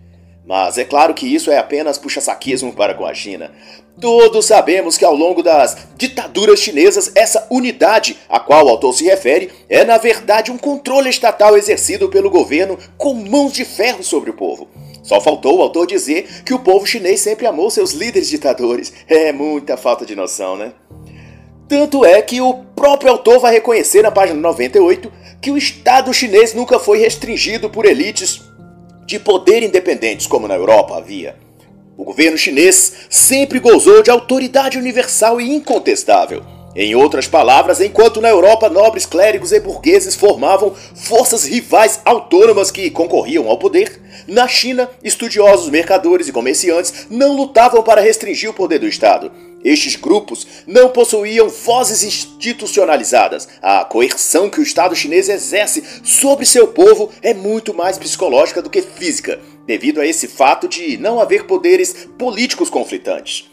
Mas 0.45 0.77
é 0.77 0.83
claro 0.83 1.13
que 1.13 1.27
isso 1.27 1.51
é 1.51 1.57
apenas 1.57 1.97
puxa-saquismo 1.97 2.73
para 2.73 2.93
com 2.93 3.05
a 3.05 3.13
China. 3.13 3.51
Todos 3.99 4.45
sabemos 4.45 4.97
que 4.97 5.05
ao 5.05 5.15
longo 5.15 5.43
das 5.43 5.77
ditaduras 5.95 6.59
chinesas, 6.59 7.11
essa 7.13 7.45
unidade 7.51 8.17
a 8.27 8.39
qual 8.39 8.65
o 8.65 8.69
autor 8.69 8.93
se 8.93 9.03
refere 9.03 9.51
é, 9.69 9.85
na 9.85 9.97
verdade, 9.97 10.51
um 10.51 10.57
controle 10.57 11.09
estatal 11.09 11.55
exercido 11.55 12.09
pelo 12.09 12.29
governo 12.29 12.77
com 12.97 13.13
mãos 13.13 13.53
de 13.53 13.63
ferro 13.63 14.03
sobre 14.03 14.31
o 14.31 14.33
povo. 14.33 14.67
Só 15.03 15.19
faltou 15.19 15.57
o 15.57 15.61
autor 15.61 15.85
dizer 15.85 16.43
que 16.43 16.53
o 16.53 16.59
povo 16.59 16.85
chinês 16.85 17.21
sempre 17.21 17.45
amou 17.45 17.69
seus 17.69 17.91
líderes 17.91 18.29
ditadores. 18.29 18.93
É 19.07 19.31
muita 19.31 19.77
falta 19.77 20.05
de 20.05 20.15
noção, 20.15 20.55
né? 20.55 20.73
Tanto 21.71 22.03
é 22.03 22.21
que 22.21 22.41
o 22.41 22.53
próprio 22.75 23.09
autor 23.09 23.39
vai 23.39 23.53
reconhecer 23.53 24.01
na 24.01 24.11
página 24.11 24.37
98 24.37 25.09
que 25.41 25.49
o 25.49 25.57
Estado 25.57 26.13
chinês 26.13 26.53
nunca 26.53 26.77
foi 26.77 26.99
restringido 26.99 27.69
por 27.69 27.85
elites 27.85 28.41
de 29.05 29.17
poder 29.17 29.63
independentes 29.63 30.27
como 30.27 30.49
na 30.49 30.55
Europa 30.55 30.97
havia. 30.97 31.37
O 31.95 32.03
governo 32.03 32.37
chinês 32.37 33.07
sempre 33.09 33.57
gozou 33.57 34.03
de 34.03 34.11
autoridade 34.11 34.77
universal 34.77 35.39
e 35.39 35.49
incontestável. 35.49 36.43
Em 36.75 36.93
outras 36.93 37.25
palavras, 37.25 37.79
enquanto 37.79 38.19
na 38.19 38.27
Europa 38.27 38.67
nobres 38.67 39.05
clérigos 39.05 39.53
e 39.53 39.59
burgueses 39.61 40.13
formavam 40.13 40.75
forças 40.93 41.45
rivais 41.45 42.01
autônomas 42.03 42.69
que 42.69 42.91
concorriam 42.91 43.47
ao 43.47 43.57
poder, 43.57 43.97
na 44.27 44.45
China, 44.45 44.89
estudiosos, 45.01 45.69
mercadores 45.69 46.27
e 46.27 46.33
comerciantes 46.33 47.07
não 47.09 47.33
lutavam 47.33 47.81
para 47.81 48.01
restringir 48.01 48.49
o 48.49 48.53
poder 48.53 48.79
do 48.79 48.87
Estado. 48.89 49.31
Estes 49.63 49.95
grupos 49.95 50.47
não 50.65 50.89
possuíam 50.89 51.49
vozes 51.49 52.03
institucionalizadas. 52.03 53.47
A 53.61 53.85
coerção 53.85 54.49
que 54.49 54.59
o 54.59 54.63
Estado 54.63 54.95
chinês 54.95 55.29
exerce 55.29 55.83
sobre 56.03 56.45
seu 56.45 56.67
povo 56.67 57.11
é 57.21 57.33
muito 57.33 57.73
mais 57.73 57.97
psicológica 57.97 58.61
do 58.61 58.69
que 58.69 58.81
física, 58.81 59.39
devido 59.65 60.01
a 60.01 60.05
esse 60.05 60.27
fato 60.27 60.67
de 60.67 60.97
não 60.97 61.19
haver 61.19 61.45
poderes 61.45 62.07
políticos 62.17 62.69
conflitantes. 62.69 63.49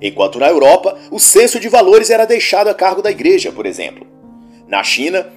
Enquanto 0.00 0.38
na 0.38 0.48
Europa, 0.48 0.98
o 1.10 1.20
senso 1.20 1.60
de 1.60 1.68
valores 1.68 2.10
era 2.10 2.24
deixado 2.24 2.68
a 2.68 2.74
cargo 2.74 3.00
da 3.00 3.10
igreja, 3.10 3.52
por 3.52 3.66
exemplo. 3.66 4.06
Na 4.66 4.82
China, 4.82 5.32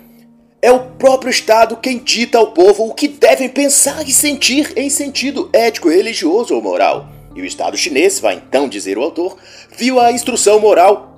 é 0.61 0.71
o 0.71 0.79
próprio 0.79 1.29
Estado 1.29 1.77
quem 1.77 1.99
dita 1.99 2.39
ao 2.39 2.47
povo 2.47 2.87
o 2.87 2.93
que 2.95 3.07
devem 3.07 3.47
pensar 3.47 4.01
e 4.07 4.11
sentir 4.11 4.73
em 4.75 4.89
sentido 4.89 5.47
ético, 5.53 5.89
religioso 5.89 6.55
ou 6.55 6.61
moral. 6.63 7.14
E 7.35 7.41
o 7.41 7.45
Estado 7.45 7.75
chinês, 7.75 8.19
vai 8.19 8.35
então 8.35 8.69
dizer 8.69 8.97
o 8.97 9.03
autor, 9.03 9.37
viu 9.77 9.99
a 9.99 10.11
instrução 10.11 10.59
moral 10.59 11.11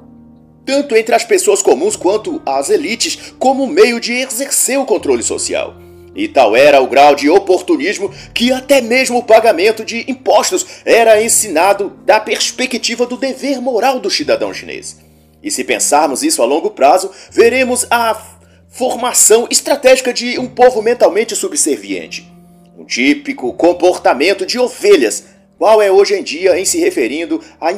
tanto 0.65 0.97
entre 0.97 1.15
as 1.15 1.23
pessoas 1.23 1.61
comuns 1.61 1.95
quanto 1.95 2.41
as 2.45 2.69
elites 2.69 3.33
como 3.39 3.65
meio 3.65 4.01
de 4.01 4.11
exercer 4.11 4.77
o 4.77 4.85
controle 4.85 5.23
social. 5.23 5.75
E 6.13 6.27
tal 6.27 6.55
era 6.55 6.81
o 6.81 6.87
grau 6.87 7.15
de 7.15 7.29
oportunismo 7.29 8.11
que 8.33 8.51
até 8.51 8.81
mesmo 8.81 9.19
o 9.19 9.23
pagamento 9.23 9.85
de 9.85 10.03
impostos 10.11 10.65
era 10.83 11.23
ensinado 11.23 11.93
da 12.03 12.19
perspectiva 12.19 13.05
do 13.05 13.15
dever 13.15 13.61
moral 13.61 13.99
do 13.99 14.09
cidadão 14.09 14.53
chinês. 14.53 14.97
E 15.41 15.49
se 15.51 15.63
pensarmos 15.63 16.23
isso 16.23 16.41
a 16.41 16.45
longo 16.45 16.71
prazo, 16.71 17.11
veremos 17.31 17.85
a 17.89 18.19
formação 18.67 19.47
estratégica 19.49 20.11
de 20.11 20.37
um 20.37 20.47
povo 20.47 20.81
mentalmente 20.81 21.35
subserviente. 21.35 22.29
Um 22.77 22.83
típico 22.83 23.53
comportamento 23.53 24.45
de 24.45 24.59
ovelhas, 24.59 25.25
qual 25.57 25.81
é 25.81 25.91
hoje 25.91 26.15
em 26.15 26.23
dia 26.23 26.59
em 26.59 26.65
se 26.65 26.77
referindo 26.77 27.41
à 27.59 27.73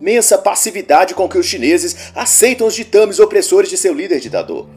imensa 0.00 0.36
passividade 0.36 1.14
com 1.14 1.28
que 1.28 1.38
os 1.38 1.46
chineses 1.46 2.12
aceitam 2.14 2.66
os 2.66 2.74
ditames 2.74 3.18
opressores 3.18 3.70
de 3.70 3.76
seu 3.76 3.94
líder 3.94 4.20
ditador. 4.20 4.68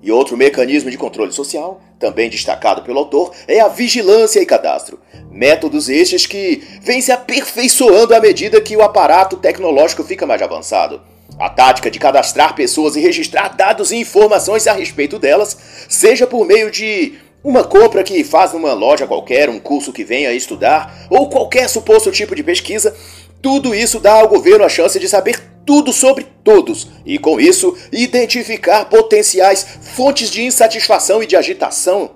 E 0.00 0.12
outro 0.12 0.36
mecanismo 0.36 0.90
de 0.90 0.96
controle 0.96 1.32
social, 1.32 1.80
também 1.98 2.30
destacado 2.30 2.82
pelo 2.82 3.00
autor, 3.00 3.32
é 3.48 3.58
a 3.58 3.68
vigilância 3.68 4.40
e 4.40 4.46
cadastro. 4.46 5.00
Métodos 5.30 5.88
estes 5.88 6.24
que 6.24 6.62
vêm 6.82 7.00
se 7.00 7.10
aperfeiçoando 7.10 8.14
à 8.14 8.20
medida 8.20 8.60
que 8.60 8.76
o 8.76 8.82
aparato 8.82 9.36
tecnológico 9.36 10.04
fica 10.04 10.24
mais 10.24 10.40
avançado. 10.40 11.00
A 11.38 11.50
tática 11.50 11.90
de 11.90 11.98
cadastrar 11.98 12.54
pessoas 12.54 12.94
e 12.96 13.00
registrar 13.00 13.48
dados 13.48 13.90
e 13.90 13.96
informações 13.96 14.66
a 14.66 14.72
respeito 14.72 15.18
delas, 15.18 15.56
seja 15.88 16.26
por 16.26 16.46
meio 16.46 16.70
de 16.70 17.14
uma 17.42 17.64
compra 17.64 18.02
que 18.02 18.24
faz 18.24 18.52
numa 18.52 18.72
loja 18.72 19.06
qualquer, 19.06 19.48
um 19.48 19.60
curso 19.60 19.92
que 19.92 20.04
venha 20.04 20.32
estudar, 20.32 21.06
ou 21.08 21.28
qualquer 21.28 21.68
suposto 21.68 22.10
tipo 22.10 22.34
de 22.34 22.42
pesquisa, 22.42 22.94
tudo 23.40 23.74
isso 23.74 24.00
dá 24.00 24.14
ao 24.14 24.28
governo 24.28 24.64
a 24.64 24.68
chance 24.68 24.98
de 24.98 25.08
saber 25.08 25.40
tudo 25.64 25.92
sobre 25.92 26.26
todos 26.42 26.88
e, 27.04 27.18
com 27.18 27.38
isso, 27.38 27.76
identificar 27.92 28.86
potenciais 28.86 29.64
fontes 29.82 30.30
de 30.30 30.42
insatisfação 30.42 31.22
e 31.22 31.26
de 31.26 31.36
agitação. 31.36 32.10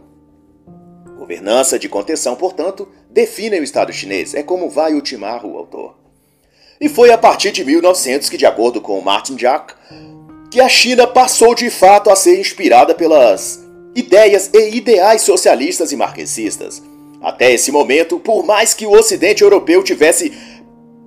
Governança 1.18 1.78
de 1.78 1.88
contenção, 1.88 2.34
portanto, 2.34 2.88
define 3.08 3.60
o 3.60 3.62
Estado 3.62 3.92
chinês. 3.92 4.34
É 4.34 4.42
como 4.42 4.68
vai 4.68 4.94
ultimar 4.94 5.44
o 5.46 5.56
autor. 5.56 5.96
E 6.80 6.88
foi 6.88 7.12
a 7.12 7.18
partir 7.18 7.52
de 7.52 7.64
1900 7.64 8.28
que, 8.28 8.36
de 8.36 8.44
acordo 8.44 8.80
com 8.80 9.00
Martin 9.00 9.36
Jack, 9.36 9.74
que 10.50 10.60
a 10.60 10.68
China 10.68 11.06
passou 11.06 11.54
de 11.54 11.70
fato 11.70 12.10
a 12.10 12.16
ser 12.16 12.40
inspirada 12.40 12.94
pelas 12.94 13.61
ideias 13.94 14.50
e 14.52 14.76
ideais 14.76 15.22
socialistas 15.22 15.92
e 15.92 15.96
marxistas. 15.96 16.82
Até 17.20 17.52
esse 17.52 17.70
momento, 17.70 18.18
por 18.18 18.44
mais 18.44 18.74
que 18.74 18.86
o 18.86 18.92
Ocidente 18.92 19.42
europeu 19.42 19.82
tivesse 19.82 20.32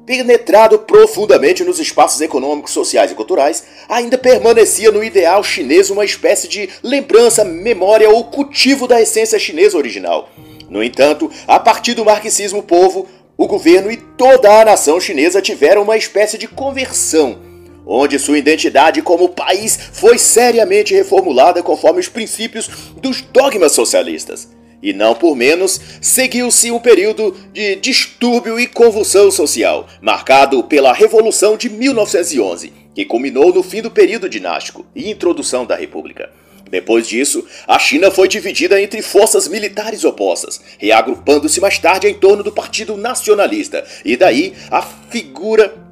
penetrado 0.05 0.79
profundamente 0.79 1.63
nos 1.63 1.79
espaços 1.79 2.21
econômicos, 2.21 2.71
sociais 2.71 3.11
e 3.11 3.15
culturais, 3.15 3.63
ainda 3.89 4.17
permanecia 4.17 4.91
no 4.91 5.03
ideal 5.03 5.43
chinês 5.43 5.89
uma 5.89 6.05
espécie 6.05 6.47
de 6.47 6.69
lembrança, 6.83 7.43
memória 7.43 8.09
ou 8.09 8.25
cultivo 8.25 8.87
da 8.87 9.01
essência 9.01 9.39
chinesa 9.39 9.77
original. 9.77 10.29
No 10.69 10.83
entanto, 10.83 11.29
a 11.47 11.59
partir 11.59 11.95
do 11.95 12.05
marxismo 12.05 12.61
povo, 12.61 13.07
o 13.37 13.47
governo 13.47 13.91
e 13.91 13.97
toda 13.97 14.61
a 14.61 14.65
nação 14.65 14.99
chinesa 14.99 15.41
tiveram 15.41 15.81
uma 15.81 15.97
espécie 15.97 16.37
de 16.37 16.47
conversão, 16.47 17.39
onde 17.85 18.19
sua 18.19 18.37
identidade 18.37 19.01
como 19.01 19.29
país 19.29 19.77
foi 19.93 20.17
seriamente 20.17 20.93
reformulada 20.93 21.61
conforme 21.61 21.99
os 21.99 22.09
princípios 22.09 22.69
dos 22.97 23.21
dogmas 23.21 23.73
socialistas. 23.73 24.49
E 24.81 24.93
não 24.93 25.15
por 25.15 25.35
menos, 25.35 25.79
seguiu-se 26.01 26.69
um 26.69 26.79
período 26.79 27.35
de 27.51 27.75
distúrbio 27.77 28.59
e 28.59 28.67
convulsão 28.67 29.31
social, 29.31 29.87
marcado 30.01 30.63
pela 30.63 30.93
Revolução 30.93 31.57
de 31.57 31.69
1911, 31.69 32.71
que 32.93 33.05
culminou 33.05 33.53
no 33.53 33.63
fim 33.63 33.81
do 33.81 33.89
período 33.89 34.29
dinástico 34.29 34.85
e 34.95 35.09
introdução 35.09 35.65
da 35.65 35.75
República. 35.75 36.29
Depois 36.69 37.07
disso, 37.07 37.45
a 37.67 37.77
China 37.79 38.11
foi 38.11 38.27
dividida 38.27 38.81
entre 38.81 39.01
forças 39.01 39.47
militares 39.47 40.03
opostas, 40.03 40.59
reagrupando-se 40.77 41.61
mais 41.61 41.77
tarde 41.77 42.07
em 42.07 42.13
torno 42.13 42.43
do 42.43 42.51
Partido 42.51 42.97
Nacionalista, 42.97 43.85
e 44.03 44.17
daí 44.17 44.53
a 44.69 44.81
figura 44.81 45.84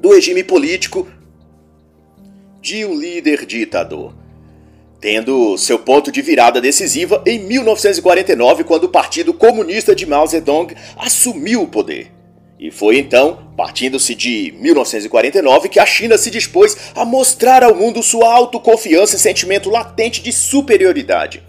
do 0.00 0.12
regime 0.12 0.42
político 0.42 1.06
de 2.60 2.84
um 2.84 2.98
líder 2.98 3.46
ditador 3.46 4.20
tendo 5.00 5.56
seu 5.56 5.78
ponto 5.78 6.12
de 6.12 6.20
virada 6.20 6.60
decisiva 6.60 7.22
em 7.26 7.38
1949, 7.38 8.64
quando 8.64 8.84
o 8.84 8.88
Partido 8.88 9.32
Comunista 9.32 9.94
de 9.94 10.04
Mao 10.04 10.26
Zedong 10.26 10.74
assumiu 10.96 11.62
o 11.62 11.68
poder. 11.68 12.12
E 12.58 12.70
foi 12.70 12.98
então, 12.98 13.50
partindo-se 13.56 14.14
de 14.14 14.54
1949, 14.58 15.70
que 15.70 15.80
a 15.80 15.86
China 15.86 16.18
se 16.18 16.30
dispôs 16.30 16.76
a 16.94 17.06
mostrar 17.06 17.64
ao 17.64 17.74
mundo 17.74 18.02
sua 18.02 18.30
autoconfiança 18.30 19.16
e 19.16 19.18
sentimento 19.18 19.70
latente 19.70 20.22
de 20.22 20.30
superioridade. 20.30 21.42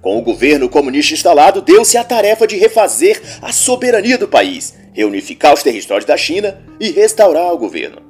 Com 0.00 0.16
o 0.16 0.22
governo 0.22 0.68
comunista 0.68 1.12
instalado, 1.12 1.60
deu-se 1.60 1.98
a 1.98 2.04
tarefa 2.04 2.46
de 2.46 2.56
refazer 2.56 3.20
a 3.42 3.52
soberania 3.52 4.16
do 4.16 4.28
país, 4.28 4.72
reunificar 4.96 5.52
os 5.52 5.62
territórios 5.62 6.06
da 6.06 6.16
China 6.16 6.58
e 6.80 6.90
restaurar 6.90 7.52
o 7.52 7.58
governo. 7.58 8.00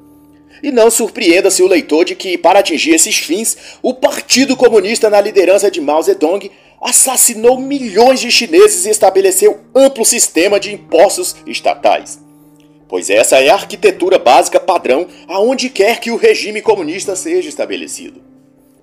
E 0.62 0.70
não 0.70 0.88
surpreenda-se 0.88 1.62
o 1.62 1.66
leitor 1.66 2.04
de 2.04 2.14
que, 2.14 2.38
para 2.38 2.60
atingir 2.60 2.94
esses 2.94 3.18
fins, 3.18 3.58
o 3.82 3.92
Partido 3.92 4.56
Comunista, 4.56 5.10
na 5.10 5.20
liderança 5.20 5.68
de 5.68 5.80
Mao 5.80 6.00
Zedong, 6.00 6.48
assassinou 6.80 7.58
milhões 7.58 8.20
de 8.20 8.30
chineses 8.30 8.86
e 8.86 8.90
estabeleceu 8.90 9.60
amplo 9.74 10.04
sistema 10.04 10.60
de 10.60 10.72
impostos 10.72 11.34
estatais. 11.44 12.20
Pois 12.88 13.10
essa 13.10 13.40
é 13.40 13.48
a 13.48 13.54
arquitetura 13.54 14.16
básica 14.16 14.60
padrão 14.60 15.08
aonde 15.26 15.68
quer 15.68 15.98
que 15.98 16.12
o 16.12 16.16
regime 16.16 16.62
comunista 16.62 17.16
seja 17.16 17.48
estabelecido. 17.48 18.22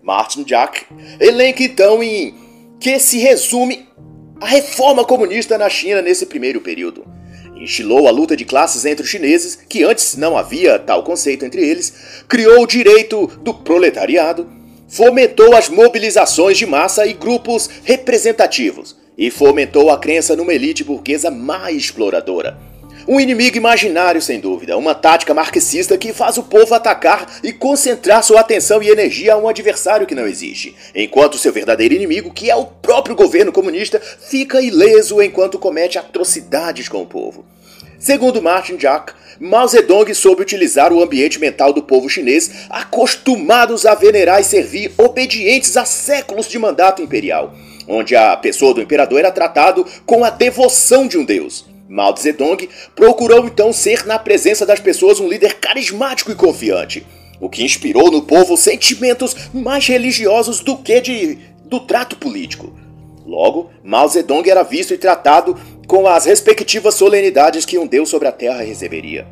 Martin 0.01 0.43
Jack 0.43 0.85
elenca 1.21 1.63
então 1.63 2.03
em 2.03 2.35
que 2.81 2.99
se 2.99 3.17
resume 3.19 3.87
a 4.41 4.45
reforma 4.45 5.05
comunista 5.05 5.57
na 5.57 5.69
China 5.69 6.01
nesse 6.01 6.25
primeiro 6.25 6.59
período 6.59 7.05
instilou 7.63 8.07
a 8.07 8.11
luta 8.11 8.35
de 8.35 8.45
classes 8.45 8.85
entre 8.85 9.03
os 9.03 9.09
chineses, 9.09 9.57
que 9.67 9.83
antes 9.83 10.17
não 10.17 10.37
havia 10.37 10.77
tal 10.77 11.03
conceito 11.03 11.45
entre 11.45 11.61
eles, 11.67 11.93
criou 12.27 12.61
o 12.61 12.67
direito 12.67 13.27
do 13.41 13.53
proletariado, 13.53 14.47
fomentou 14.87 15.55
as 15.55 15.69
mobilizações 15.69 16.57
de 16.57 16.65
massa 16.65 17.05
e 17.05 17.13
grupos 17.13 17.69
representativos 17.83 18.95
e 19.17 19.31
fomentou 19.31 19.89
a 19.89 19.97
crença 19.97 20.35
numa 20.35 20.53
elite 20.53 20.83
burguesa 20.83 21.31
mais 21.31 21.77
exploradora. 21.77 22.72
Um 23.05 23.19
inimigo 23.19 23.57
imaginário, 23.57 24.21
sem 24.21 24.39
dúvida, 24.39 24.77
uma 24.77 24.95
tática 24.95 25.33
marxista 25.33 25.97
que 25.97 26.13
faz 26.13 26.37
o 26.37 26.43
povo 26.43 26.73
atacar 26.73 27.39
e 27.43 27.51
concentrar 27.51 28.23
sua 28.23 28.39
atenção 28.39 28.81
e 28.81 28.89
energia 28.89 29.33
a 29.33 29.37
um 29.37 29.49
adversário 29.49 30.07
que 30.07 30.15
não 30.15 30.25
existe, 30.25 30.73
enquanto 30.95 31.37
seu 31.37 31.51
verdadeiro 31.51 31.93
inimigo, 31.93 32.31
que 32.31 32.49
é 32.49 32.55
o 32.55 32.65
próprio 32.65 33.13
governo 33.13 33.51
comunista, 33.51 33.99
fica 33.99 34.61
ileso 34.61 35.21
enquanto 35.21 35.59
comete 35.59 35.97
atrocidades 35.97 36.87
com 36.87 37.01
o 37.01 37.05
povo. 37.05 37.45
Segundo 37.99 38.41
Martin 38.41 38.77
Jack, 38.77 39.13
Mao 39.37 39.67
Zedong 39.67 40.13
soube 40.13 40.41
utilizar 40.41 40.93
o 40.93 41.03
ambiente 41.03 41.39
mental 41.39 41.73
do 41.73 41.83
povo 41.83 42.07
chinês, 42.07 42.67
acostumados 42.69 43.85
a 43.85 43.95
venerar 43.95 44.39
e 44.39 44.45
servir 44.45 44.93
obedientes 44.97 45.75
a 45.75 45.83
séculos 45.83 46.47
de 46.47 46.57
mandato 46.57 47.01
imperial, 47.01 47.53
onde 47.85 48.15
a 48.15 48.37
pessoa 48.37 48.73
do 48.73 48.81
imperador 48.81 49.19
era 49.19 49.31
tratado 49.31 49.85
com 50.05 50.23
a 50.23 50.29
devoção 50.29 51.05
de 51.05 51.17
um 51.17 51.25
deus. 51.25 51.72
Mao 51.87 52.15
Zedong 52.15 52.69
procurou 52.95 53.45
então 53.45 53.73
ser, 53.73 54.05
na 54.05 54.17
presença 54.17 54.65
das 54.65 54.79
pessoas, 54.79 55.19
um 55.19 55.27
líder 55.27 55.55
carismático 55.55 56.31
e 56.31 56.35
confiante, 56.35 57.05
o 57.39 57.49
que 57.49 57.63
inspirou 57.63 58.09
no 58.09 58.21
povo 58.21 58.55
sentimentos 58.55 59.35
mais 59.53 59.85
religiosos 59.85 60.59
do 60.59 60.77
que 60.77 61.01
de, 61.01 61.37
do 61.65 61.79
trato 61.81 62.15
político. 62.15 62.73
Logo, 63.25 63.69
Mao 63.83 64.07
Zedong 64.07 64.49
era 64.49 64.63
visto 64.63 64.93
e 64.93 64.97
tratado 64.97 65.57
com 65.87 66.07
as 66.07 66.25
respectivas 66.25 66.95
solenidades 66.95 67.65
que 67.65 67.77
um 67.77 67.87
deus 67.87 68.09
sobre 68.09 68.27
a 68.27 68.31
terra 68.31 68.63
receberia. 68.63 69.25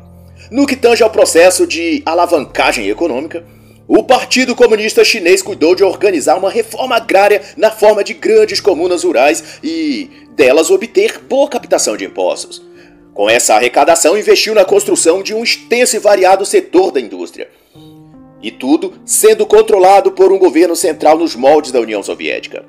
No 0.50 0.66
que 0.66 0.76
tange 0.76 1.02
ao 1.02 1.10
processo 1.10 1.66
de 1.66 2.02
alavancagem 2.04 2.88
econômica, 2.88 3.44
o 3.88 4.02
Partido 4.02 4.54
Comunista 4.54 5.04
Chinês 5.04 5.42
cuidou 5.42 5.74
de 5.74 5.82
organizar 5.82 6.38
uma 6.38 6.50
reforma 6.50 6.96
agrária 6.96 7.42
na 7.56 7.70
forma 7.70 8.02
de 8.02 8.14
grandes 8.14 8.60
comunas 8.60 9.04
rurais 9.04 9.58
e 9.62 10.08
delas 10.34 10.70
obter 10.70 11.18
boa 11.20 11.48
captação 11.48 11.96
de 11.96 12.04
impostos. 12.04 12.62
Com 13.14 13.28
essa 13.28 13.54
arrecadação, 13.54 14.16
investiu 14.16 14.54
na 14.54 14.64
construção 14.64 15.22
de 15.22 15.34
um 15.34 15.42
extenso 15.42 15.96
e 15.96 15.98
variado 15.98 16.46
setor 16.46 16.90
da 16.90 17.00
indústria. 17.00 17.50
E 18.42 18.50
tudo 18.50 18.94
sendo 19.04 19.46
controlado 19.46 20.12
por 20.12 20.32
um 20.32 20.38
governo 20.38 20.74
central 20.74 21.18
nos 21.18 21.36
moldes 21.36 21.70
da 21.70 21.80
União 21.80 22.02
Soviética. 22.02 22.64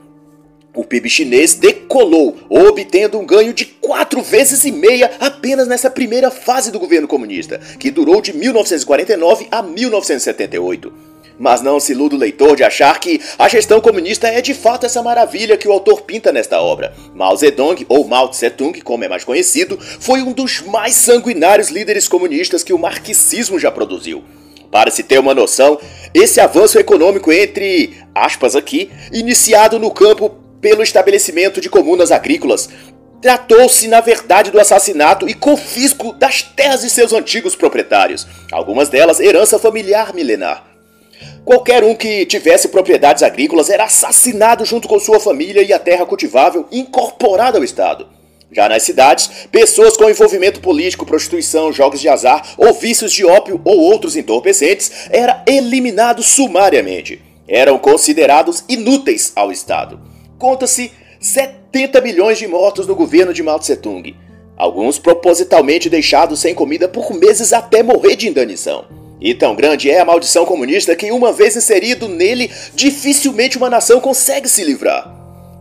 O 0.75 0.83
PIB 0.83 1.07
chinês 1.07 1.53
decolou, 1.53 2.35
obtendo 2.49 3.19
um 3.19 3.25
ganho 3.25 3.53
de 3.53 3.65
quatro 3.65 4.21
vezes 4.21 4.65
e 4.65 4.71
meia 4.71 5.11
apenas 5.19 5.67
nessa 5.67 5.89
primeira 5.89 6.31
fase 6.31 6.71
do 6.71 6.79
governo 6.79 7.07
comunista, 7.07 7.59
que 7.79 7.91
durou 7.91 8.19
de 8.21 8.35
1949 8.35 9.47
a 9.51 9.61
1978. 9.61 11.12
Mas 11.39 11.61
não 11.61 11.79
se 11.79 11.91
iluda 11.91 12.15
o 12.15 12.19
leitor 12.19 12.55
de 12.55 12.63
achar 12.63 12.99
que 12.99 13.19
a 13.37 13.47
gestão 13.47 13.81
comunista 13.81 14.27
é 14.27 14.41
de 14.41 14.53
fato 14.53 14.85
essa 14.85 15.01
maravilha 15.01 15.57
que 15.57 15.67
o 15.67 15.71
autor 15.71 16.01
pinta 16.01 16.31
nesta 16.31 16.61
obra. 16.61 16.93
Mao 17.13 17.35
Zedong, 17.35 17.85
ou 17.89 18.07
Mao 18.07 18.29
Tse-tung, 18.29 18.79
como 18.81 19.03
é 19.03 19.07
mais 19.07 19.23
conhecido, 19.23 19.77
foi 19.99 20.21
um 20.21 20.31
dos 20.31 20.61
mais 20.61 20.93
sanguinários 20.95 21.69
líderes 21.69 22.07
comunistas 22.07 22.63
que 22.63 22.73
o 22.73 22.79
marxismo 22.79 23.59
já 23.59 23.71
produziu. 23.71 24.23
Para 24.71 24.89
se 24.89 25.03
ter 25.03 25.19
uma 25.19 25.35
noção, 25.35 25.79
esse 26.13 26.39
avanço 26.39 26.79
econômico 26.79 27.31
entre 27.31 27.95
aspas 28.15 28.55
aqui, 28.55 28.91
iniciado 29.11 29.77
no 29.77 29.91
campo 29.91 30.29
pelo 30.59 30.81
estabelecimento 30.81 31.61
de 31.61 31.69
comunas 31.69 32.11
agrícolas, 32.11 32.69
tratou-se 33.21 33.87
na 33.87 34.01
verdade 34.01 34.49
do 34.49 34.59
assassinato 34.59 35.29
e 35.29 35.33
confisco 35.33 36.13
das 36.13 36.41
terras 36.41 36.81
de 36.81 36.89
seus 36.89 37.13
antigos 37.13 37.55
proprietários, 37.55 38.25
algumas 38.51 38.89
delas 38.89 39.19
herança 39.19 39.59
familiar 39.59 40.13
milenar. 40.13 40.72
Qualquer 41.45 41.83
um 41.83 41.93
que 41.93 42.25
tivesse 42.25 42.69
propriedades 42.69 43.21
agrícolas 43.21 43.69
era 43.69 43.83
assassinado 43.83 44.63
junto 44.63 44.87
com 44.87 44.97
sua 44.97 45.19
família 45.19 45.61
e 45.61 45.73
a 45.73 45.79
terra 45.79 46.05
cultivável 46.05 46.65
incorporada 46.71 47.57
ao 47.57 47.63
Estado. 47.63 48.07
Já 48.49 48.69
nas 48.69 48.83
cidades, 48.83 49.29
pessoas 49.51 49.97
com 49.97 50.09
envolvimento 50.09 50.61
político, 50.61 51.05
prostituição, 51.05 51.73
jogos 51.73 51.99
de 51.99 52.07
azar 52.07 52.53
ou 52.57 52.71
vícios 52.71 53.11
de 53.11 53.25
ópio 53.25 53.59
ou 53.65 53.77
outros 53.77 54.15
entorpecentes 54.15 55.09
eram 55.09 55.41
eliminados 55.45 56.27
sumariamente. 56.27 57.21
Eram 57.45 57.77
considerados 57.77 58.63
inúteis 58.69 59.33
ao 59.35 59.51
Estado. 59.51 59.99
Conta-se 60.37 60.91
70 61.19 61.99
milhões 61.99 62.37
de 62.37 62.47
mortos 62.47 62.87
no 62.87 62.95
governo 62.95 63.33
de 63.33 63.43
Mao 63.43 63.59
Tse-tung, 63.59 64.15
alguns 64.55 64.97
propositalmente 64.97 65.89
deixados 65.89 66.39
sem 66.39 66.55
comida 66.55 66.87
por 66.87 67.13
meses 67.13 67.51
até 67.51 67.83
morrer 67.83 68.15
de 68.15 68.29
indanição. 68.29 69.02
E 69.23 69.33
tão 69.33 69.55
grande 69.55 69.89
é 69.89 70.01
a 70.01 70.05
maldição 70.05 70.45
comunista 70.45 70.93
que, 70.97 71.09
uma 71.09 71.31
vez 71.31 71.55
inserido 71.55 72.09
nele, 72.09 72.51
dificilmente 72.75 73.57
uma 73.57 73.69
nação 73.69 74.01
consegue 74.01 74.49
se 74.49 74.65
livrar. 74.65 75.09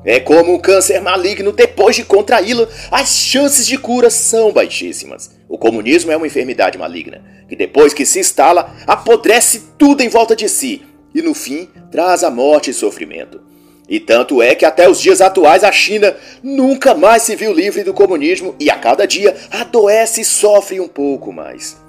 É 0.04 0.18
como 0.18 0.52
um 0.52 0.58
câncer 0.58 1.00
maligno, 1.00 1.52
depois 1.52 1.94
de 1.94 2.04
contraí-lo, 2.04 2.66
as 2.90 3.10
chances 3.10 3.64
de 3.64 3.78
cura 3.78 4.10
são 4.10 4.50
baixíssimas. 4.50 5.30
O 5.48 5.56
comunismo 5.56 6.10
é 6.10 6.16
uma 6.16 6.26
enfermidade 6.26 6.76
maligna, 6.76 7.22
que 7.48 7.54
depois 7.54 7.94
que 7.94 8.04
se 8.04 8.18
instala, 8.18 8.74
apodrece 8.84 9.62
tudo 9.78 10.00
em 10.00 10.08
volta 10.08 10.34
de 10.34 10.48
si 10.48 10.82
e, 11.14 11.22
no 11.22 11.32
fim, 11.32 11.68
traz 11.88 12.24
a 12.24 12.30
morte 12.32 12.70
e 12.70 12.74
sofrimento. 12.74 13.40
E 13.88 14.00
tanto 14.00 14.42
é 14.42 14.56
que 14.56 14.64
até 14.64 14.88
os 14.88 15.00
dias 15.00 15.20
atuais 15.20 15.62
a 15.62 15.70
China 15.70 16.16
nunca 16.42 16.94
mais 16.96 17.22
se 17.22 17.36
viu 17.36 17.52
livre 17.52 17.84
do 17.84 17.94
comunismo 17.94 18.56
e 18.58 18.68
a 18.68 18.76
cada 18.76 19.06
dia 19.06 19.36
adoece 19.52 20.22
e 20.22 20.24
sofre 20.24 20.80
um 20.80 20.88
pouco 20.88 21.32
mais. 21.32 21.81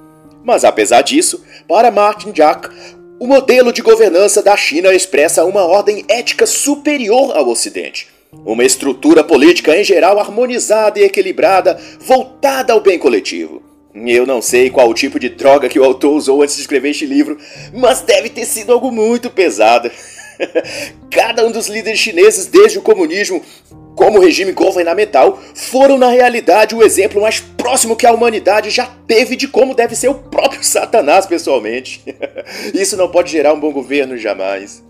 Mas 0.43 0.65
apesar 0.65 1.01
disso, 1.01 1.43
para 1.67 1.91
Martin 1.91 2.31
Jack, 2.31 2.69
o 3.19 3.27
modelo 3.27 3.71
de 3.71 3.81
governança 3.81 4.41
da 4.41 4.57
China 4.57 4.93
expressa 4.93 5.45
uma 5.45 5.63
ordem 5.63 6.03
ética 6.09 6.45
superior 6.45 7.35
ao 7.37 7.47
Ocidente. 7.47 8.07
Uma 8.45 8.65
estrutura 8.65 9.23
política 9.23 9.77
em 9.77 9.83
geral 9.83 10.19
harmonizada 10.19 10.99
e 10.99 11.03
equilibrada, 11.03 11.79
voltada 11.99 12.73
ao 12.73 12.81
bem 12.81 12.99
coletivo. 12.99 13.61
Eu 13.95 14.25
não 14.25 14.41
sei 14.41 14.71
qual 14.71 14.89
o 14.89 14.93
tipo 14.93 15.19
de 15.19 15.29
droga 15.29 15.69
que 15.69 15.79
o 15.79 15.83
autor 15.83 16.13
usou 16.13 16.41
antes 16.41 16.55
de 16.55 16.61
escrever 16.61 16.89
este 16.89 17.05
livro, 17.05 17.37
mas 17.71 18.01
deve 18.01 18.27
ter 18.27 18.45
sido 18.45 18.73
algo 18.73 18.91
muito 18.91 19.29
pesado. 19.29 19.89
Cada 21.11 21.45
um 21.45 21.51
dos 21.51 21.67
líderes 21.67 21.99
chineses, 21.99 22.47
desde 22.47 22.79
o 22.79 22.81
comunismo 22.81 23.41
como 23.95 24.19
regime 24.19 24.51
governamental, 24.51 25.39
foram 25.53 25.97
na 25.97 26.09
realidade 26.09 26.75
o 26.75 26.83
exemplo 26.83 27.21
mais 27.21 27.39
próximo 27.39 27.95
que 27.95 28.05
a 28.05 28.11
humanidade 28.11 28.69
já 28.69 28.85
teve 29.07 29.35
de 29.35 29.47
como 29.47 29.75
deve 29.75 29.95
ser 29.95 30.09
o 30.09 30.15
próprio 30.15 30.63
Satanás 30.65 31.25
pessoalmente. 31.25 32.01
Isso 32.73 32.97
não 32.97 33.09
pode 33.09 33.31
gerar 33.31 33.53
um 33.53 33.59
bom 33.59 33.71
governo 33.71 34.17
jamais. 34.17 34.83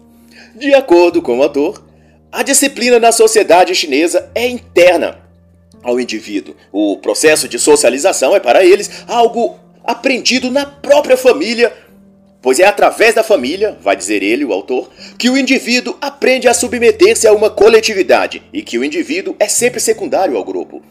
De 0.55 0.73
acordo 0.73 1.21
com 1.21 1.39
o 1.39 1.43
autor, 1.43 1.83
a 2.31 2.43
disciplina 2.43 2.99
na 2.99 3.11
sociedade 3.11 3.75
chinesa 3.75 4.29
é 4.33 4.47
interna 4.47 5.19
ao 5.83 5.99
indivíduo. 5.99 6.55
O 6.71 6.97
processo 6.97 7.47
de 7.47 7.59
socialização 7.59 8.35
é 8.35 8.39
para 8.39 8.65
eles 8.65 9.03
algo 9.07 9.59
aprendido 9.83 10.49
na 10.49 10.65
própria 10.65 11.17
família 11.17 11.73
Pois 12.43 12.59
é 12.59 12.65
através 12.65 13.15
da 13.15 13.23
família, 13.23 13.77
vai 13.81 13.95
dizer 13.95 14.21
ele, 14.21 14.43
o 14.43 14.51
autor, 14.51 14.89
que 15.17 15.29
o 15.29 15.37
indivíduo 15.37 15.95
aprende 16.01 16.45
a 16.45 16.53
submeter-se 16.53 17.25
a 17.25 17.31
uma 17.31 17.49
coletividade 17.49 18.43
e 18.51 18.61
que 18.61 18.77
o 18.77 18.83
indivíduo 18.83 19.33
é 19.39 19.47
sempre 19.47 19.79
secundário 19.79 20.35
ao 20.35 20.43
grupo. 20.43 20.81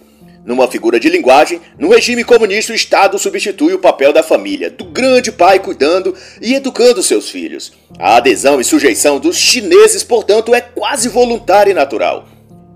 Numa 0.46 0.66
figura 0.66 0.98
de 0.98 1.10
linguagem, 1.10 1.60
no 1.78 1.90
regime 1.90 2.24
comunista, 2.24 2.72
o 2.72 2.74
Estado 2.74 3.18
substitui 3.18 3.74
o 3.74 3.78
papel 3.78 4.14
da 4.14 4.22
família, 4.22 4.70
do 4.70 4.86
grande 4.86 5.30
pai 5.30 5.58
cuidando 5.58 6.14
e 6.40 6.54
educando 6.54 7.02
seus 7.02 7.28
filhos. 7.28 7.74
A 7.98 8.16
adesão 8.16 8.58
e 8.58 8.64
sujeição 8.64 9.20
dos 9.20 9.36
chineses, 9.36 10.02
portanto, 10.02 10.54
é 10.54 10.60
quase 10.62 11.10
voluntária 11.10 11.70
e 11.70 11.74
natural. 11.74 12.31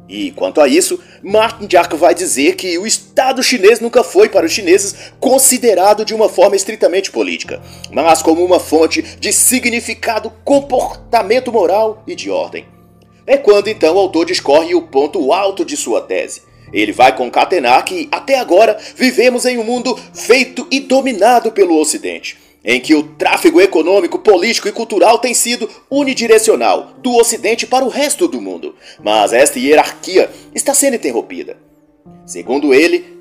E 0.09 0.31
quanto 0.31 0.61
a 0.61 0.69
isso, 0.69 1.01
Martin 1.23 1.67
Jack 1.67 1.97
vai 1.97 2.15
dizer 2.15 2.55
que 2.55 2.79
o 2.79 2.87
Estado 2.87 3.43
chinês 3.43 3.81
nunca 3.81 4.05
foi 4.05 4.29
para 4.29 4.47
os 4.47 4.53
chineses 4.53 5.13
considerado 5.19 6.05
de 6.05 6.15
uma 6.15 6.29
forma 6.29 6.55
estritamente 6.55 7.11
política, 7.11 7.61
mas 7.91 8.23
como 8.23 8.45
uma 8.45 8.61
fonte 8.61 9.03
de 9.03 9.33
significado, 9.33 10.33
comportamento 10.45 11.53
moral 11.53 12.05
e 12.07 12.15
de 12.15 12.31
ordem. 12.31 12.67
É 13.27 13.37
quando 13.37 13.67
então 13.67 13.97
o 13.97 13.99
autor 13.99 14.27
discorre 14.27 14.75
o 14.75 14.83
ponto 14.83 15.33
alto 15.33 15.65
de 15.65 15.77
sua 15.77 16.01
tese. 16.01 16.43
Ele 16.73 16.93
vai 16.93 17.15
concatenar 17.15 17.85
que, 17.85 18.09
até 18.11 18.39
agora, 18.39 18.79
vivemos 18.95 19.45
em 19.45 19.59
um 19.59 19.65
mundo 19.65 19.99
feito 20.15 20.67
e 20.71 20.79
dominado 20.79 21.51
pelo 21.51 21.79
Ocidente 21.81 22.46
em 22.67 22.81
que 22.81 22.97
o 22.97 23.05
tráfego 23.05 23.61
econômico, 23.61 24.19
político 24.19 24.69
e 24.69 24.73
cultural 24.73 25.21
tem 25.21 25.33
sido 25.33 25.71
unidirecional, 25.89 26.95
do 26.99 27.15
Ocidente 27.15 27.65
para 27.65 27.85
o 27.85 27.89
resto 27.89 28.27
do 28.27 28.43
mundo. 28.43 28.75
Mas 29.03 29.33
esta 29.33 29.61
hierarquia 29.61 30.29
está 30.53 30.75
sendo 30.75 30.97
interrompida. 30.97 31.57
Segundo 32.27 32.75
ele, 32.75 33.17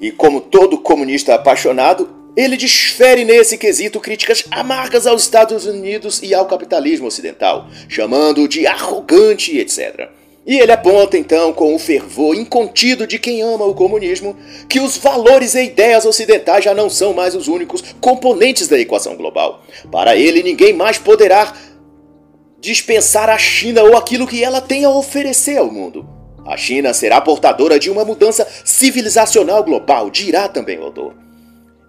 e 0.00 0.10
como 0.10 0.40
todo 0.40 0.76
comunista 0.78 1.34
apaixonado, 1.34 2.10
ele 2.36 2.56
desfere 2.56 3.24
nesse 3.24 3.56
quesito 3.56 4.00
críticas 4.00 4.44
amargas 4.50 5.06
aos 5.06 5.22
Estados 5.22 5.66
Unidos 5.66 6.20
e 6.22 6.34
ao 6.34 6.46
capitalismo 6.46 7.06
ocidental, 7.06 7.68
chamando-o 7.88 8.48
de 8.48 8.66
arrogante, 8.66 9.56
etc. 9.56 10.08
E 10.46 10.58
ele 10.58 10.72
aponta 10.72 11.18
então, 11.18 11.52
com 11.52 11.74
o 11.74 11.78
fervor 11.78 12.34
incontido 12.34 13.06
de 13.06 13.18
quem 13.18 13.42
ama 13.42 13.66
o 13.66 13.74
comunismo, 13.74 14.36
que 14.68 14.80
os 14.80 14.96
valores 14.96 15.54
e 15.54 15.64
ideias 15.64 16.06
ocidentais 16.06 16.64
já 16.64 16.74
não 16.74 16.88
são 16.88 17.12
mais 17.12 17.34
os 17.34 17.46
únicos 17.46 17.82
componentes 18.00 18.66
da 18.66 18.78
equação 18.78 19.16
global. 19.16 19.62
Para 19.92 20.16
ele, 20.16 20.42
ninguém 20.42 20.72
mais 20.72 20.98
poderá 20.98 21.52
dispensar 22.58 23.28
a 23.28 23.38
China 23.38 23.82
ou 23.82 23.96
aquilo 23.96 24.26
que 24.26 24.42
ela 24.42 24.60
tem 24.60 24.84
a 24.84 24.90
oferecer 24.90 25.58
ao 25.58 25.70
mundo. 25.70 26.08
A 26.46 26.56
China 26.56 26.94
será 26.94 27.20
portadora 27.20 27.78
de 27.78 27.90
uma 27.90 28.04
mudança 28.04 28.46
civilizacional 28.64 29.62
global, 29.62 30.10
dirá 30.10 30.48
também 30.48 30.78
o 30.78 30.84
autor. 30.84 31.29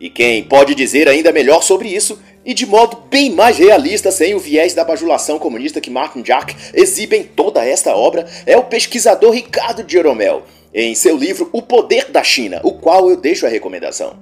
E 0.01 0.09
quem 0.09 0.43
pode 0.43 0.73
dizer 0.73 1.07
ainda 1.07 1.31
melhor 1.31 1.61
sobre 1.61 1.87
isso, 1.87 2.19
e 2.43 2.55
de 2.55 2.65
modo 2.65 3.03
bem 3.07 3.29
mais 3.29 3.59
realista, 3.59 4.09
sem 4.09 4.33
o 4.33 4.39
viés 4.39 4.73
da 4.73 4.83
bajulação 4.83 5.37
comunista 5.37 5.79
que 5.79 5.91
Martin 5.91 6.23
Jack 6.23 6.55
exibe 6.73 7.17
em 7.17 7.23
toda 7.23 7.63
esta 7.63 7.95
obra, 7.95 8.25
é 8.47 8.57
o 8.57 8.63
pesquisador 8.63 9.31
Ricardo 9.31 9.85
Jeromel, 9.87 10.41
em 10.73 10.95
seu 10.95 11.15
livro 11.15 11.51
O 11.53 11.61
Poder 11.61 12.09
da 12.09 12.23
China, 12.23 12.59
o 12.63 12.71
qual 12.71 13.11
eu 13.11 13.15
deixo 13.15 13.45
a 13.45 13.49
recomendação. 13.49 14.15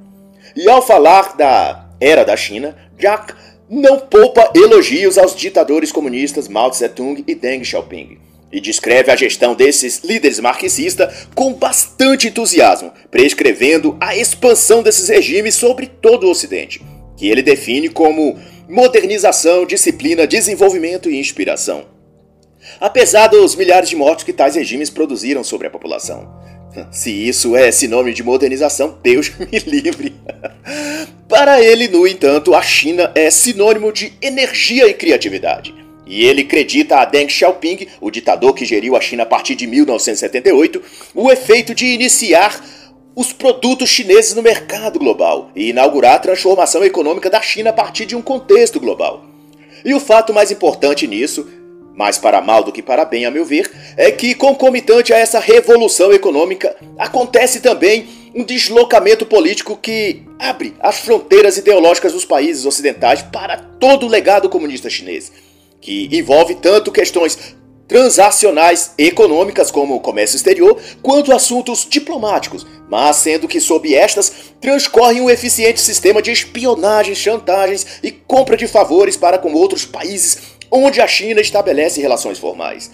E 0.54 0.70
ao 0.70 0.82
falar 0.82 1.38
da 1.38 1.88
Era 1.98 2.26
da 2.26 2.36
China, 2.36 2.76
Jack 2.98 3.34
não 3.70 4.00
poupa 4.00 4.52
elogios 4.54 5.18
aos 5.18 5.34
ditadores 5.34 5.94
comunistas 5.94 6.50
Mao 6.50 6.72
Tse-tung 6.72 7.24
e 7.26 7.34
Deng 7.34 7.64
Xiaoping 7.64 8.29
e 8.52 8.60
descreve 8.60 9.12
a 9.12 9.16
gestão 9.16 9.54
desses 9.54 10.02
líderes 10.04 10.40
marxistas 10.40 11.28
com 11.36 11.54
bastante 11.54 12.28
entusiasmo, 12.28 12.92
prescrevendo 13.12 13.96
a 14.00 14.16
expansão 14.16 14.82
desses 14.82 15.08
regimes 15.10 15.56
sobre 15.56 15.88
todo 15.88 16.26
o 16.26 16.32
Ocidente, 16.32 16.82
que 17.16 17.28
ele 17.28 17.42
define 17.42 17.90
como 17.90 18.38
modernização, 18.68 19.66
disciplina, 19.66 20.28
desenvolvimento 20.28 21.10
e 21.10 21.20
inspiração. 21.20 21.86
Apesar 22.80 23.28
dos 23.28 23.56
milhares 23.56 23.90
de 23.90 23.96
mortes 23.96 24.26
que 24.26 24.34
tais 24.34 24.56
regimes 24.56 24.90
produziram 24.90 25.44
sobre 25.44 25.68
a 25.68 25.72
população. 25.72 26.30
Se 26.92 27.12
isso 27.12 27.56
é 27.56 27.72
sinônimo 27.72 28.14
de 28.14 28.24
modernização, 28.24 28.98
Deus 29.02 29.32
me 29.40 29.60
livre. 29.60 30.16
Para 31.28 31.62
ele, 31.62 31.88
no 31.88 32.08
entanto, 32.08 32.54
a 32.54 32.62
China 32.62 33.12
é 33.16 33.30
sinônimo 33.30 33.92
de 33.92 34.14
energia 34.22 34.88
e 34.88 34.94
criatividade. 34.94 35.74
E 36.10 36.26
ele 36.26 36.42
acredita 36.42 36.98
a 36.98 37.06
Deng 37.06 37.30
Xiaoping, 37.30 37.88
o 38.02 38.10
ditador 38.10 38.56
que 38.56 38.66
geriu 38.66 38.96
a 38.96 39.00
China 39.00 39.22
a 39.22 39.26
partir 39.28 39.54
de 39.54 39.68
1978, 39.68 40.82
o 41.14 41.32
efeito 41.32 41.76
de 41.76 41.86
iniciar 41.86 42.60
os 43.16 43.32
produtos 43.32 43.90
chineses 43.90 44.34
no 44.34 44.42
mercado 44.42 44.98
global 44.98 45.52
e 45.56 45.70
inaugurar 45.70 46.16
a 46.16 46.20
transformação 46.20 46.84
econômica 46.84 47.30
da 47.30 47.40
China 47.42 47.70
a 47.70 47.74
partir 47.74 48.08
de 48.08 48.16
um 48.16 48.24
contexto 48.24 48.80
global. 48.80 49.24
E 49.86 49.94
o 49.94 50.00
fato 50.00 50.34
mais 50.34 50.50
importante 50.50 51.06
nisso, 51.06 51.48
mais 51.94 52.18
para 52.18 52.42
mal 52.42 52.64
do 52.64 52.72
que 52.72 52.82
para 52.82 53.06
bem, 53.06 53.26
a 53.26 53.32
meu 53.32 53.46
ver, 53.46 53.70
é 53.96 54.12
que 54.12 54.34
concomitante 54.34 55.14
a 55.14 55.20
essa 55.20 55.40
revolução 55.40 56.12
econômica 56.12 56.76
acontece 56.98 57.60
também 57.60 58.08
um 58.34 58.44
deslocamento 58.44 59.28
político 59.28 59.78
que 59.78 60.24
abre 60.40 60.74
as 60.80 60.98
fronteiras 60.98 61.58
ideológicas 61.58 62.14
dos 62.14 62.26
países 62.26 62.66
ocidentais 62.66 63.22
para 63.22 63.58
todo 63.58 64.08
o 64.08 64.10
legado 64.10 64.50
comunista 64.50 64.90
chinês 64.90 65.32
que 65.82 66.10
envolve 66.12 66.56
tanto 66.56 66.92
questões 66.92 67.58
transacionais 67.88 68.92
econômicas 69.00 69.72
como 69.72 69.96
o 69.96 70.00
comércio 70.00 70.36
exterior, 70.36 70.80
quanto 71.02 71.34
assuntos 71.34 71.88
diplomáticos, 71.90 72.66
mas 72.88 73.16
sendo 73.16 73.48
que 73.48 73.60
sob 73.60 73.96
estas 73.96 74.32
transcorre 74.62 75.20
um 75.20 75.30
eficiente 75.30 75.82
sistema 75.82 76.22
de 76.22 76.32
espionagem, 76.32 77.16
chantagens 77.16 78.00
e 78.04 78.12
compra 78.12 78.56
de 78.56 78.68
favores 78.68 79.18
para 79.18 79.40
com 79.40 79.54
outros 79.54 79.86
países 79.86 80.38
onde 80.72 81.02
a 81.02 81.08
China 81.08 81.42
estabelece 81.42 82.00
relações 82.00 82.38
formais. 82.38 82.92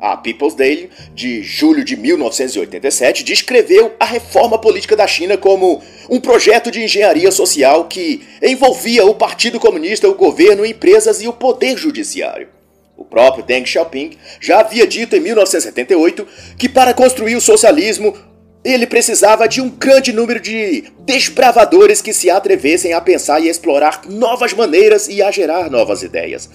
A 0.00 0.16
People's 0.16 0.54
Daily, 0.54 0.90
de 1.12 1.42
julho 1.42 1.84
de 1.84 1.96
1987, 1.96 3.24
descreveu 3.24 3.92
a 3.98 4.04
reforma 4.04 4.56
política 4.56 4.94
da 4.94 5.08
China 5.08 5.36
como 5.36 5.82
um 6.08 6.20
projeto 6.20 6.70
de 6.70 6.82
engenharia 6.82 7.32
social 7.32 7.84
que 7.86 8.22
envolvia 8.40 9.04
o 9.04 9.14
Partido 9.14 9.58
Comunista, 9.58 10.08
o 10.08 10.14
governo, 10.14 10.64
empresas 10.64 11.20
e 11.20 11.26
o 11.26 11.32
poder 11.32 11.76
judiciário. 11.76 12.48
O 12.96 13.04
próprio 13.04 13.44
Deng 13.44 13.64
Xiaoping 13.64 14.16
já 14.40 14.60
havia 14.60 14.86
dito 14.86 15.16
em 15.16 15.20
1978 15.20 16.26
que 16.56 16.68
para 16.68 16.94
construir 16.94 17.34
o 17.34 17.40
socialismo 17.40 18.16
ele 18.64 18.86
precisava 18.86 19.48
de 19.48 19.60
um 19.60 19.68
grande 19.68 20.12
número 20.12 20.40
de 20.40 20.84
desbravadores 21.00 22.02
que 22.02 22.12
se 22.12 22.28
atrevessem 22.28 22.92
a 22.92 23.00
pensar 23.00 23.40
e 23.40 23.48
explorar 23.48 24.02
novas 24.08 24.52
maneiras 24.52 25.08
e 25.08 25.22
a 25.22 25.30
gerar 25.30 25.70
novas 25.70 26.02
ideias. 26.02 26.50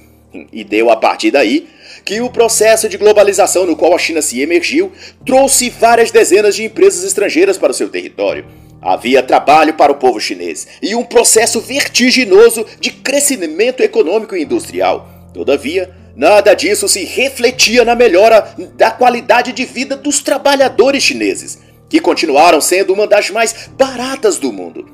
E 0.52 0.64
deu 0.64 0.90
a 0.90 0.96
partir 0.96 1.32
daí 1.32 1.68
que 2.06 2.22
o 2.22 2.30
processo 2.30 2.90
de 2.90 2.98
globalização 2.98 3.66
no 3.66 3.76
qual 3.76 3.96
a 3.96 4.00
China 4.00 4.22
se 4.22 4.42
emergiu 4.42 4.92
trouxe 5.26 5.70
várias 5.70 6.12
dezenas 6.12 6.56
de 6.56 6.64
empresas 6.64 7.04
estrangeiras 7.04 7.58
para 7.58 7.72
o 7.72 7.74
seu 7.74 7.90
território. 7.90 8.46
Havia 8.82 9.24
trabalho 9.24 9.76
para 9.76 9.94
o 9.94 9.96
povo 9.96 10.20
chinês 10.20 10.68
e 10.82 10.94
um 10.94 11.06
processo 11.06 11.62
vertiginoso 11.62 12.66
de 12.82 12.92
crescimento 12.92 13.82
econômico 13.82 14.36
e 14.36 14.44
industrial. 14.44 15.08
Todavia, 15.34 15.96
nada 16.16 16.54
disso 16.54 16.90
se 16.90 17.06
refletia 17.06 17.86
na 17.86 17.96
melhora 17.96 18.54
da 18.76 18.92
qualidade 18.92 19.54
de 19.54 19.64
vida 19.64 19.96
dos 19.96 20.22
trabalhadores 20.22 21.02
chineses, 21.02 21.60
que 21.90 22.02
continuaram 22.02 22.60
sendo 22.60 22.94
uma 22.94 23.08
das 23.08 23.30
mais 23.30 23.70
baratas 23.78 24.38
do 24.38 24.52
mundo. 24.52 24.86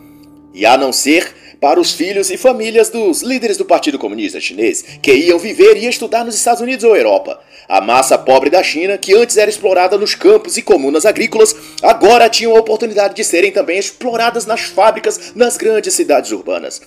E 0.54 0.68
a 0.68 0.78
não 0.78 0.94
ser 0.94 1.34
para 1.60 1.80
os 1.80 1.92
filhos 1.92 2.30
e 2.30 2.38
famílias 2.38 2.90
dos 2.90 3.22
líderes 3.22 3.58
do 3.58 3.66
Partido 3.66 4.00
Comunista 4.00 4.40
Chinês, 4.40 4.84
que 5.02 5.14
iam 5.14 5.38
viver 5.38 5.78
e 5.78 5.88
estudar 5.88 6.24
nos 6.24 6.36
Estados 6.36 6.62
Unidos 6.62 6.84
ou 6.84 6.96
Europa. 6.96 7.40
A 7.68 7.82
massa 7.82 8.18
pobre 8.18 8.50
da 8.50 8.64
China, 8.64 8.98
que 8.98 9.14
antes 9.14 9.38
era 9.38 9.50
explorada 9.50 9.98
nos 9.98 10.16
campos 10.16 10.58
e 10.58 10.62
comunas 10.62 11.06
agrícolas, 11.06 11.56
agora 11.84 12.30
tinham 12.30 12.56
a 12.56 12.60
oportunidade 12.60 13.14
de 13.16 13.24
serem 13.24 13.52
também 13.52 13.78
exploradas 13.78 14.46
nas 14.46 14.62
fábricas 14.62 15.34
nas 15.36 15.58
grandes 15.58 15.94
cidades 15.94 16.32
urbanas. 16.32 16.82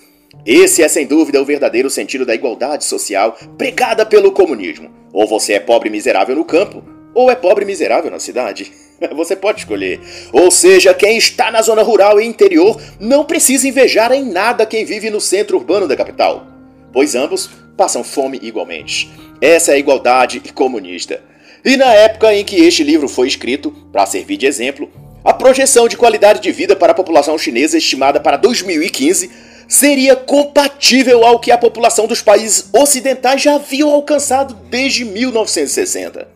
Esse 0.45 0.81
é 0.81 0.87
sem 0.87 1.05
dúvida 1.05 1.41
o 1.41 1.45
verdadeiro 1.45 1.89
sentido 1.89 2.25
da 2.25 2.35
igualdade 2.35 2.83
social 2.83 3.37
pregada 3.57 4.05
pelo 4.05 4.31
comunismo. 4.31 4.91
Ou 5.13 5.27
você 5.27 5.53
é 5.53 5.59
pobre 5.59 5.89
e 5.89 5.91
miserável 5.91 6.35
no 6.35 6.43
campo, 6.43 6.83
ou 7.13 7.29
é 7.29 7.35
pobre 7.35 7.63
e 7.63 7.67
miserável 7.67 8.09
na 8.09 8.19
cidade. 8.19 8.71
Você 9.15 9.35
pode 9.35 9.59
escolher. 9.59 9.99
Ou 10.31 10.49
seja, 10.49 10.93
quem 10.93 11.17
está 11.17 11.51
na 11.51 11.61
zona 11.61 11.81
rural 11.81 12.19
e 12.19 12.25
interior 12.25 12.79
não 12.99 13.25
precisa 13.25 13.67
invejar 13.67 14.11
em 14.11 14.25
nada 14.25 14.65
quem 14.65 14.85
vive 14.85 15.09
no 15.09 15.19
centro 15.19 15.57
urbano 15.57 15.87
da 15.87 15.95
capital, 15.95 16.47
pois 16.91 17.15
ambos 17.15 17.49
passam 17.75 18.03
fome 18.03 18.39
igualmente. 18.41 19.11
Essa 19.41 19.71
é 19.71 19.75
a 19.75 19.79
igualdade 19.79 20.39
comunista. 20.53 21.21
E 21.65 21.77
na 21.77 21.93
época 21.93 22.33
em 22.33 22.43
que 22.43 22.57
este 22.57 22.83
livro 22.83 23.07
foi 23.07 23.27
escrito, 23.27 23.71
para 23.91 24.05
servir 24.05 24.37
de 24.37 24.45
exemplo, 24.45 24.89
a 25.23 25.33
projeção 25.33 25.87
de 25.87 25.95
qualidade 25.95 26.41
de 26.41 26.51
vida 26.51 26.75
para 26.75 26.91
a 26.91 26.95
população 26.95 27.37
chinesa 27.37 27.77
estimada 27.77 28.19
para 28.19 28.35
2015 28.35 29.31
seria 29.67 30.15
compatível 30.15 31.23
ao 31.23 31.39
que 31.39 31.51
a 31.51 31.57
população 31.57 32.05
dos 32.05 32.21
países 32.21 32.69
ocidentais 32.73 33.41
já 33.41 33.55
haviam 33.55 33.89
alcançado 33.89 34.53
desde 34.69 35.05
1960. 35.05 36.27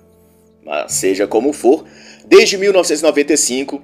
Mas 0.65 0.93
seja 0.93 1.27
como 1.27 1.51
for, 1.51 1.85
desde 2.27 2.57
1995, 2.57 3.81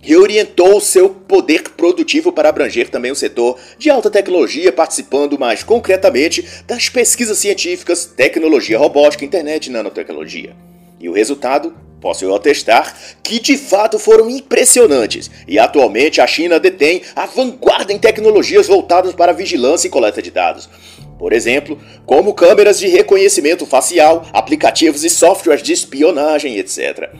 reorientou 0.00 0.80
seu 0.80 1.08
poder 1.08 1.62
produtivo 1.70 2.30
para 2.30 2.50
abranger 2.50 2.88
também 2.88 3.10
o 3.10 3.16
setor 3.16 3.58
de 3.78 3.90
alta 3.90 4.10
tecnologia, 4.10 4.70
participando 4.70 5.38
mais 5.38 5.62
concretamente 5.64 6.46
das 6.66 6.88
pesquisas 6.88 7.38
científicas, 7.38 8.04
tecnologia 8.04 8.78
robótica, 8.78 9.24
internet 9.24 9.66
e 9.66 9.70
nanotecnologia. 9.70 10.54
E 11.00 11.08
o 11.08 11.12
resultado, 11.12 11.74
posso 12.00 12.24
eu 12.24 12.34
atestar, 12.34 12.94
que 13.22 13.40
de 13.40 13.56
fato 13.56 13.98
foram 13.98 14.30
impressionantes, 14.30 15.30
e 15.48 15.58
atualmente 15.58 16.20
a 16.20 16.26
China 16.26 16.60
detém 16.60 17.02
a 17.16 17.26
vanguarda 17.26 17.92
em 17.92 17.98
tecnologias 17.98 18.68
voltadas 18.68 19.14
para 19.14 19.32
vigilância 19.32 19.88
e 19.88 19.90
coleta 19.90 20.22
de 20.22 20.30
dados. 20.30 20.68
Por 21.18 21.32
exemplo, 21.32 21.78
como 22.04 22.34
câmeras 22.34 22.78
de 22.78 22.88
reconhecimento 22.88 23.64
facial, 23.64 24.26
aplicativos 24.32 25.02
e 25.02 25.10
softwares 25.10 25.62
de 25.62 25.72
espionagem, 25.72 26.58
etc 26.58 27.10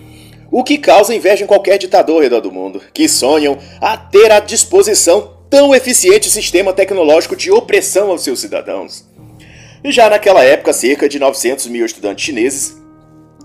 o 0.56 0.62
que 0.62 0.78
causa 0.78 1.12
inveja 1.12 1.42
em 1.42 1.48
qualquer 1.48 1.78
ditador 1.78 2.14
ao 2.14 2.22
redor 2.22 2.40
do 2.40 2.52
mundo, 2.52 2.80
que 2.94 3.08
sonham 3.08 3.58
a 3.80 3.96
ter 3.96 4.30
à 4.30 4.38
disposição 4.38 5.36
tão 5.50 5.74
eficiente 5.74 6.30
sistema 6.30 6.72
tecnológico 6.72 7.34
de 7.34 7.50
opressão 7.50 8.08
aos 8.12 8.22
seus 8.22 8.38
cidadãos. 8.38 9.04
Já 9.84 10.08
naquela 10.08 10.44
época, 10.44 10.72
cerca 10.72 11.08
de 11.08 11.18
900 11.18 11.66
mil 11.66 11.84
estudantes 11.84 12.24
chineses 12.24 12.76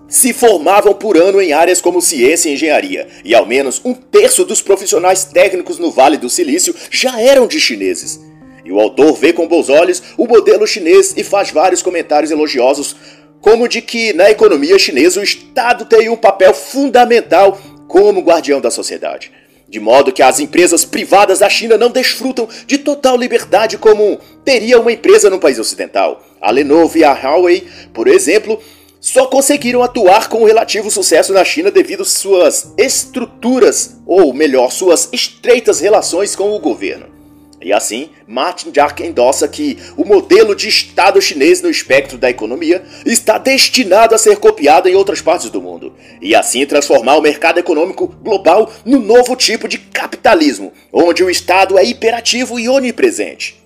se 0.08 0.34
formavam 0.34 0.94
por 0.94 1.18
ano 1.18 1.42
em 1.42 1.52
áreas 1.52 1.82
como 1.82 2.00
ciência 2.00 2.48
e 2.48 2.54
engenharia, 2.54 3.08
e 3.26 3.34
ao 3.34 3.44
menos 3.44 3.82
um 3.84 3.96
terço 3.96 4.46
dos 4.46 4.62
profissionais 4.62 5.24
técnicos 5.24 5.80
no 5.80 5.90
Vale 5.90 6.16
do 6.16 6.30
Silício 6.30 6.76
já 6.92 7.20
eram 7.20 7.48
de 7.48 7.60
chineses. 7.60 8.20
E 8.64 8.72
o 8.72 8.80
autor 8.80 9.14
vê 9.14 9.34
com 9.34 9.48
bons 9.48 9.68
olhos 9.68 10.04
o 10.16 10.28
modelo 10.28 10.68
chinês 10.68 11.16
e 11.18 11.24
faz 11.24 11.50
vários 11.50 11.82
comentários 11.82 12.30
elogiosos 12.30 12.96
como 13.42 13.68
de 13.68 13.82
que 13.82 14.14
na 14.14 14.30
economia 14.30 14.78
chinesa 14.78 15.20
o 15.20 15.24
Estado 15.24 15.86
tem 15.86 16.10
um 16.10 16.18
papel 16.18 16.54
fundamental 16.54 17.60
como 17.88 18.22
guardião 18.22 18.62
da 18.62 18.72
sociedade. 18.72 19.32
De 19.68 19.80
modo 19.80 20.12
que 20.12 20.24
as 20.24 20.40
empresas 20.40 20.84
privadas 20.84 21.40
da 21.40 21.50
China 21.50 21.78
não 21.78 21.92
desfrutam 21.92 22.48
de 22.66 22.80
total 22.80 23.16
liberdade 23.16 23.78
como 23.78 24.20
teria 24.44 24.80
uma 24.80 24.92
empresa 24.92 25.30
no 25.30 25.40
país 25.40 25.60
ocidental. 25.60 26.24
A 26.42 26.50
Lenovo 26.50 26.98
e 26.98 27.04
a 27.04 27.14
Huawei, 27.14 27.68
por 27.94 28.08
exemplo, 28.08 28.60
só 29.00 29.28
conseguiram 29.28 29.84
atuar 29.84 30.28
com 30.28 30.44
relativo 30.44 30.90
sucesso 30.90 31.34
na 31.34 31.46
China 31.46 31.70
devido 31.70 32.04
suas 32.04 32.74
estruturas, 32.78 33.98
ou 34.06 34.34
melhor, 34.34 34.72
suas 34.72 35.08
estreitas 35.14 35.80
relações 35.80 36.36
com 36.36 36.52
o 36.52 36.60
governo. 36.60 37.19
E 37.62 37.74
assim, 37.74 38.10
Martin 38.26 38.72
Jack 38.72 39.04
endossa 39.04 39.48
que 39.48 39.78
o 39.98 40.06
modelo 40.06 40.56
de 40.56 40.70
Estado 40.70 41.22
chinês 41.22 41.62
no 41.62 41.70
espectro 41.70 42.18
da 42.18 42.30
economia 42.30 42.82
está 43.06 43.38
destinado 43.38 44.16
a 44.16 44.18
ser 44.18 44.38
copiado 44.38 44.88
em 44.88 44.96
outras 44.96 45.22
partes 45.22 45.50
do 45.50 45.62
mundo, 45.62 45.94
e 46.22 46.34
assim 46.34 46.66
transformar 46.66 47.18
o 47.18 47.22
mercado 47.22 47.60
econômico 47.60 48.08
global 48.08 48.72
no 48.86 49.00
novo 49.00 49.36
tipo 49.36 49.68
de 49.68 49.78
capitalismo, 49.78 50.72
onde 50.92 51.22
o 51.22 51.30
Estado 51.30 51.78
é 51.78 51.84
hiperativo 51.84 52.58
e 52.58 52.70
onipresente. 52.70 53.60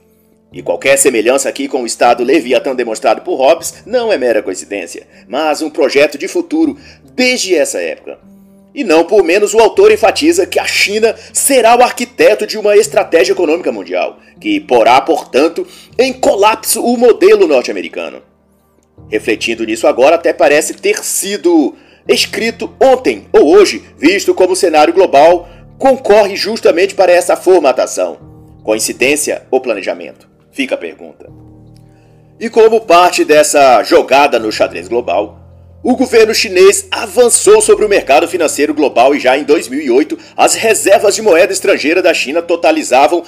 E 0.51 0.61
qualquer 0.61 0.97
semelhança 0.97 1.49
aqui 1.49 1.67
com 1.67 1.83
o 1.83 1.85
Estado 1.85 2.23
Leviatã 2.23 2.75
demonstrado 2.75 3.21
por 3.21 3.35
Hobbes 3.35 3.83
não 3.85 4.11
é 4.11 4.17
mera 4.17 4.41
coincidência, 4.41 5.07
mas 5.27 5.61
um 5.61 5.69
projeto 5.69 6.17
de 6.17 6.27
futuro 6.27 6.77
desde 7.15 7.55
essa 7.55 7.79
época. 7.79 8.32
E 8.73 8.83
não 8.83 9.03
por 9.03 9.23
menos 9.23 9.53
o 9.53 9.59
autor 9.59 9.91
enfatiza 9.91 10.47
que 10.47 10.59
a 10.59 10.65
China 10.65 11.15
será 11.31 11.77
o 11.77 11.83
arquiteto 11.83 12.47
de 12.47 12.57
uma 12.57 12.75
estratégia 12.75 13.33
econômica 13.33 13.71
mundial, 13.71 14.19
que 14.39 14.59
porá, 14.59 14.99
portanto, 14.99 15.67
em 15.97 16.11
colapso 16.11 16.83
o 16.83 16.97
modelo 16.97 17.47
norte-americano. 17.47 18.21
Refletindo 19.09 19.63
nisso 19.63 19.85
agora, 19.85 20.15
até 20.15 20.33
parece 20.33 20.73
ter 20.73 21.03
sido 21.03 21.75
escrito 22.07 22.73
ontem 22.81 23.27
ou 23.31 23.53
hoje, 23.53 23.83
visto 23.97 24.33
como 24.33 24.53
o 24.53 24.55
cenário 24.55 24.93
global 24.93 25.47
concorre 25.77 26.35
justamente 26.35 26.95
para 26.95 27.11
essa 27.11 27.35
formatação. 27.35 28.17
Coincidência 28.63 29.43
ou 29.51 29.61
planejamento? 29.61 30.27
Fica 30.51 30.75
a 30.75 30.77
pergunta. 30.77 31.29
E 32.39 32.49
como 32.49 32.81
parte 32.81 33.23
dessa 33.23 33.83
jogada 33.83 34.39
no 34.39 34.51
xadrez 34.51 34.87
global, 34.87 35.42
o 35.83 35.97
governo 35.97 36.33
chinês 36.33 36.87
avançou 36.89 37.61
sobre 37.61 37.83
o 37.83 37.89
mercado 37.89 38.25
financeiro 38.25 38.73
global 38.73 39.13
e 39.13 39.19
já 39.19 39.37
em 39.37 39.43
2008 39.43 40.17
as 40.37 40.55
reservas 40.55 41.13
de 41.13 41.21
moeda 41.21 41.51
estrangeira 41.51 42.01
da 42.01 42.13
China 42.13 42.41
totalizavam 42.41 43.21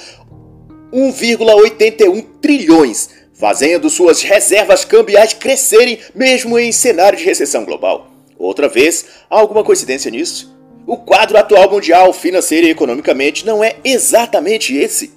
1,81 0.94 2.26
trilhões, 2.41 3.10
fazendo 3.34 3.89
suas 3.89 4.22
reservas 4.22 4.86
cambiais 4.86 5.34
crescerem 5.34 6.00
mesmo 6.15 6.58
em 6.58 6.72
cenário 6.72 7.18
de 7.18 7.26
recessão 7.26 7.65
global. 7.65 8.10
Outra 8.39 8.70
vez, 8.70 9.06
há 9.30 9.38
alguma 9.38 9.63
coincidência 9.63 10.10
nisso? 10.10 10.56
O 10.88 10.98
quadro 10.98 11.38
atual 11.38 11.70
mundial, 11.70 12.13
financeiro 12.13 12.68
e 12.68 12.70
economicamente, 12.70 13.46
não 13.46 13.62
é 13.62 13.76
exatamente 13.84 14.74
esse. 14.76 15.13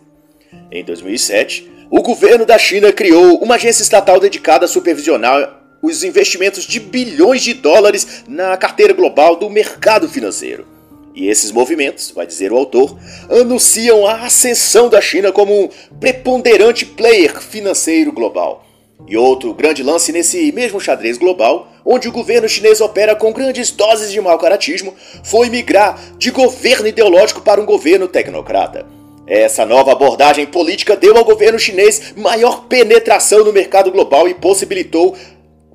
Em 0.72 0.82
2007, 0.82 1.70
o 1.90 2.02
governo 2.02 2.44
da 2.44 2.58
China 2.58 2.92
criou 2.92 3.38
uma 3.38 3.54
agência 3.54 3.82
estatal 3.82 4.18
dedicada 4.18 4.64
a 4.64 4.68
supervisionar 4.68 5.57
os 5.82 6.02
investimentos 6.02 6.64
de 6.64 6.80
bilhões 6.80 7.42
de 7.42 7.54
dólares 7.54 8.24
na 8.26 8.56
carteira 8.56 8.92
global 8.92 9.36
do 9.36 9.48
mercado 9.48 10.08
financeiro. 10.08 10.66
E 11.14 11.28
esses 11.28 11.50
movimentos, 11.50 12.12
vai 12.12 12.26
dizer 12.26 12.52
o 12.52 12.56
autor, 12.56 12.96
anunciam 13.28 14.06
a 14.06 14.24
ascensão 14.26 14.88
da 14.88 15.00
China 15.00 15.32
como 15.32 15.64
um 15.64 15.68
preponderante 15.98 16.86
player 16.86 17.40
financeiro 17.40 18.12
global. 18.12 18.64
E 19.06 19.16
outro 19.16 19.54
grande 19.54 19.82
lance 19.82 20.12
nesse 20.12 20.52
mesmo 20.52 20.80
xadrez 20.80 21.18
global, 21.18 21.72
onde 21.84 22.08
o 22.08 22.12
governo 22.12 22.48
chinês 22.48 22.80
opera 22.80 23.16
com 23.16 23.32
grandes 23.32 23.70
doses 23.70 24.12
de 24.12 24.20
mau 24.20 24.38
caratismo, 24.38 24.94
foi 25.24 25.48
migrar 25.48 25.98
de 26.18 26.30
governo 26.30 26.86
ideológico 26.86 27.40
para 27.40 27.60
um 27.60 27.66
governo 27.66 28.06
tecnocrata. 28.06 28.86
Essa 29.26 29.66
nova 29.66 29.92
abordagem 29.92 30.46
política 30.46 30.96
deu 30.96 31.16
ao 31.16 31.24
governo 31.24 31.58
chinês 31.58 32.14
maior 32.16 32.64
penetração 32.64 33.44
no 33.44 33.52
mercado 33.52 33.90
global 33.90 34.26
e 34.28 34.34
possibilitou 34.34 35.16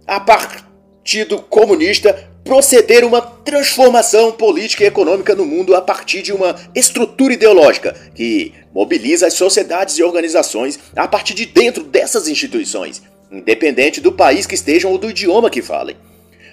a 0.07 0.19
Partido 0.19 1.41
Comunista 1.41 2.29
proceder 2.43 3.05
uma 3.05 3.21
transformação 3.21 4.31
política 4.31 4.83
e 4.83 4.87
econômica 4.87 5.33
no 5.33 5.45
mundo 5.45 5.75
a 5.75 5.81
partir 5.81 6.21
de 6.21 6.33
uma 6.33 6.55
estrutura 6.75 7.33
ideológica 7.33 7.95
que 8.13 8.53
mobiliza 8.73 9.27
as 9.27 9.33
sociedades 9.33 9.97
e 9.97 10.03
organizações 10.03 10.79
a 10.95 11.07
partir 11.07 11.33
de 11.33 11.45
dentro 11.45 11.83
dessas 11.83 12.27
instituições, 12.27 13.01
independente 13.31 14.01
do 14.01 14.11
país 14.11 14.45
que 14.45 14.55
estejam 14.55 14.91
ou 14.91 14.97
do 14.97 15.09
idioma 15.09 15.49
que 15.49 15.61
falem. 15.61 15.95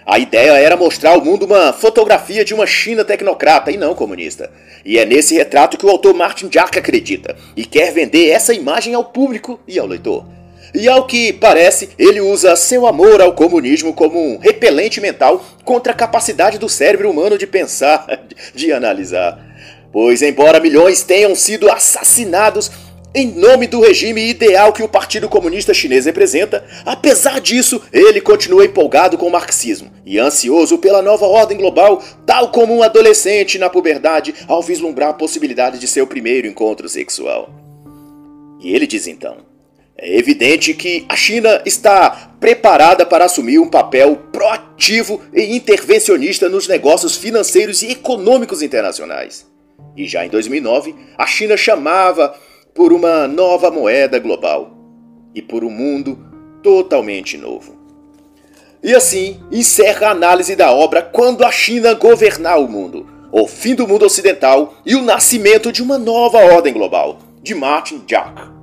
A 0.07 0.19
ideia 0.19 0.53
era 0.53 0.77
mostrar 0.77 1.11
ao 1.11 1.25
mundo 1.25 1.45
uma 1.45 1.73
fotografia 1.73 2.45
de 2.45 2.55
uma 2.55 2.67
China 2.67 3.05
tecnocrata 3.05 3.71
e 3.71 3.77
não 3.77 3.95
comunista. 3.95 4.51
E 4.85 4.99
é 4.99 5.05
nesse 5.05 5.35
retrato 5.35 5.77
que 5.77 5.85
o 5.85 5.91
autor 5.91 6.15
Martin 6.15 6.49
Jack 6.49 6.79
acredita 6.79 7.37
e 7.57 7.65
quer 7.65 7.93
vender 7.93 8.31
essa 8.31 8.55
imagem 8.55 8.95
ao 8.95 9.05
público 9.05 9.61
e 9.69 9.79
ao 9.79 9.87
leitor. 9.87 10.25
E 10.75 10.89
ao 10.89 11.07
que 11.07 11.33
parece, 11.33 11.91
ele 11.99 12.21
usa 12.21 12.57
seu 12.57 12.87
amor 12.87 13.21
ao 13.21 13.33
comunismo 13.33 13.93
como 13.93 14.19
um 14.19 14.39
repelente 14.39 15.01
mental 15.01 15.45
contra 15.65 15.93
a 15.93 15.97
capacidade 15.97 16.59
do 16.59 16.69
cérebro 16.69 17.11
humano 17.11 17.37
de 17.37 17.47
pensar, 17.47 18.07
de 18.55 18.73
analisar. 18.73 19.39
Pois, 19.93 20.23
embora 20.23 20.61
milhões 20.61 21.03
tenham 21.03 21.35
sido 21.35 21.71
assassinados 21.71 22.71
em 23.13 23.27
nome 23.27 23.67
do 23.67 23.81
regime 23.81 24.29
ideal 24.29 24.73
que 24.73 24.85
o 24.85 24.89
Partido 24.89 25.29
Comunista 25.29 25.75
Chinês 25.75 26.07
representa, 26.07 26.65
apesar 26.87 27.41
disso, 27.41 27.83
ele 27.93 28.21
continua 28.21 28.65
empolgado 28.65 29.19
com 29.19 29.27
o 29.27 29.33
marxismo 29.33 29.91
e 30.07 30.17
ansioso 30.17 30.79
pela 30.79 31.03
nova 31.03 31.27
ordem 31.27 31.59
global, 31.59 32.01
tal 32.25 32.53
como 32.53 32.73
um 32.73 32.85
adolescente 32.85 33.59
na 33.59 33.69
puberdade 33.69 34.33
ao 34.47 34.63
vislumbrar 34.63 35.11
a 35.11 35.15
possibilidade 35.15 35.81
de 35.81 35.89
seu 35.89 36.07
primeiro 36.07 36.47
encontro 36.47 36.89
sexual. 36.89 37.51
E 38.61 38.73
ele 38.73 38.87
diz 38.87 39.09
então: 39.09 39.39
é 40.03 40.19
evidente 40.19 40.73
que 40.73 41.05
a 41.11 41.15
China 41.15 41.61
está 41.67 42.33
preparada 42.41 43.05
para 43.05 43.27
assumir 43.27 43.59
um 43.59 43.69
papel 43.69 44.17
proativo 44.33 45.21
e 45.31 45.55
intervencionista 45.55 46.49
nos 46.49 46.67
negócios 46.67 47.17
financeiros 47.17 47.83
e 47.83 47.91
econômicos 47.91 48.63
internacionais. 48.63 49.47
E 49.95 50.07
já 50.07 50.25
em 50.25 50.31
2009, 50.31 50.95
a 51.19 51.27
China 51.27 51.55
chamava 51.55 52.35
por 52.75 52.95
uma 52.95 53.29
nova 53.29 53.71
moeda 53.71 54.19
global 54.19 54.75
e 55.35 55.43
por 55.43 55.63
um 55.65 55.71
mundo 55.71 56.19
totalmente 56.63 57.37
novo. 57.37 57.79
E 58.83 58.95
assim 58.95 59.39
encerra 59.53 60.07
a 60.07 60.13
análise 60.13 60.57
da 60.57 60.73
obra 60.73 61.03
Quando 61.03 61.45
a 61.45 61.53
China 61.53 61.93
Governar 61.93 62.59
o 62.59 62.67
Mundo, 62.67 63.07
o 63.31 63.47
fim 63.47 63.75
do 63.75 63.87
mundo 63.87 64.07
ocidental 64.07 64.77
e 64.87 64.95
o 64.95 65.03
nascimento 65.03 65.71
de 65.71 65.83
uma 65.83 65.99
nova 65.99 66.39
ordem 66.39 66.73
global, 66.73 67.19
de 67.43 67.55
Martin 67.55 68.03
Jack. 68.07 68.60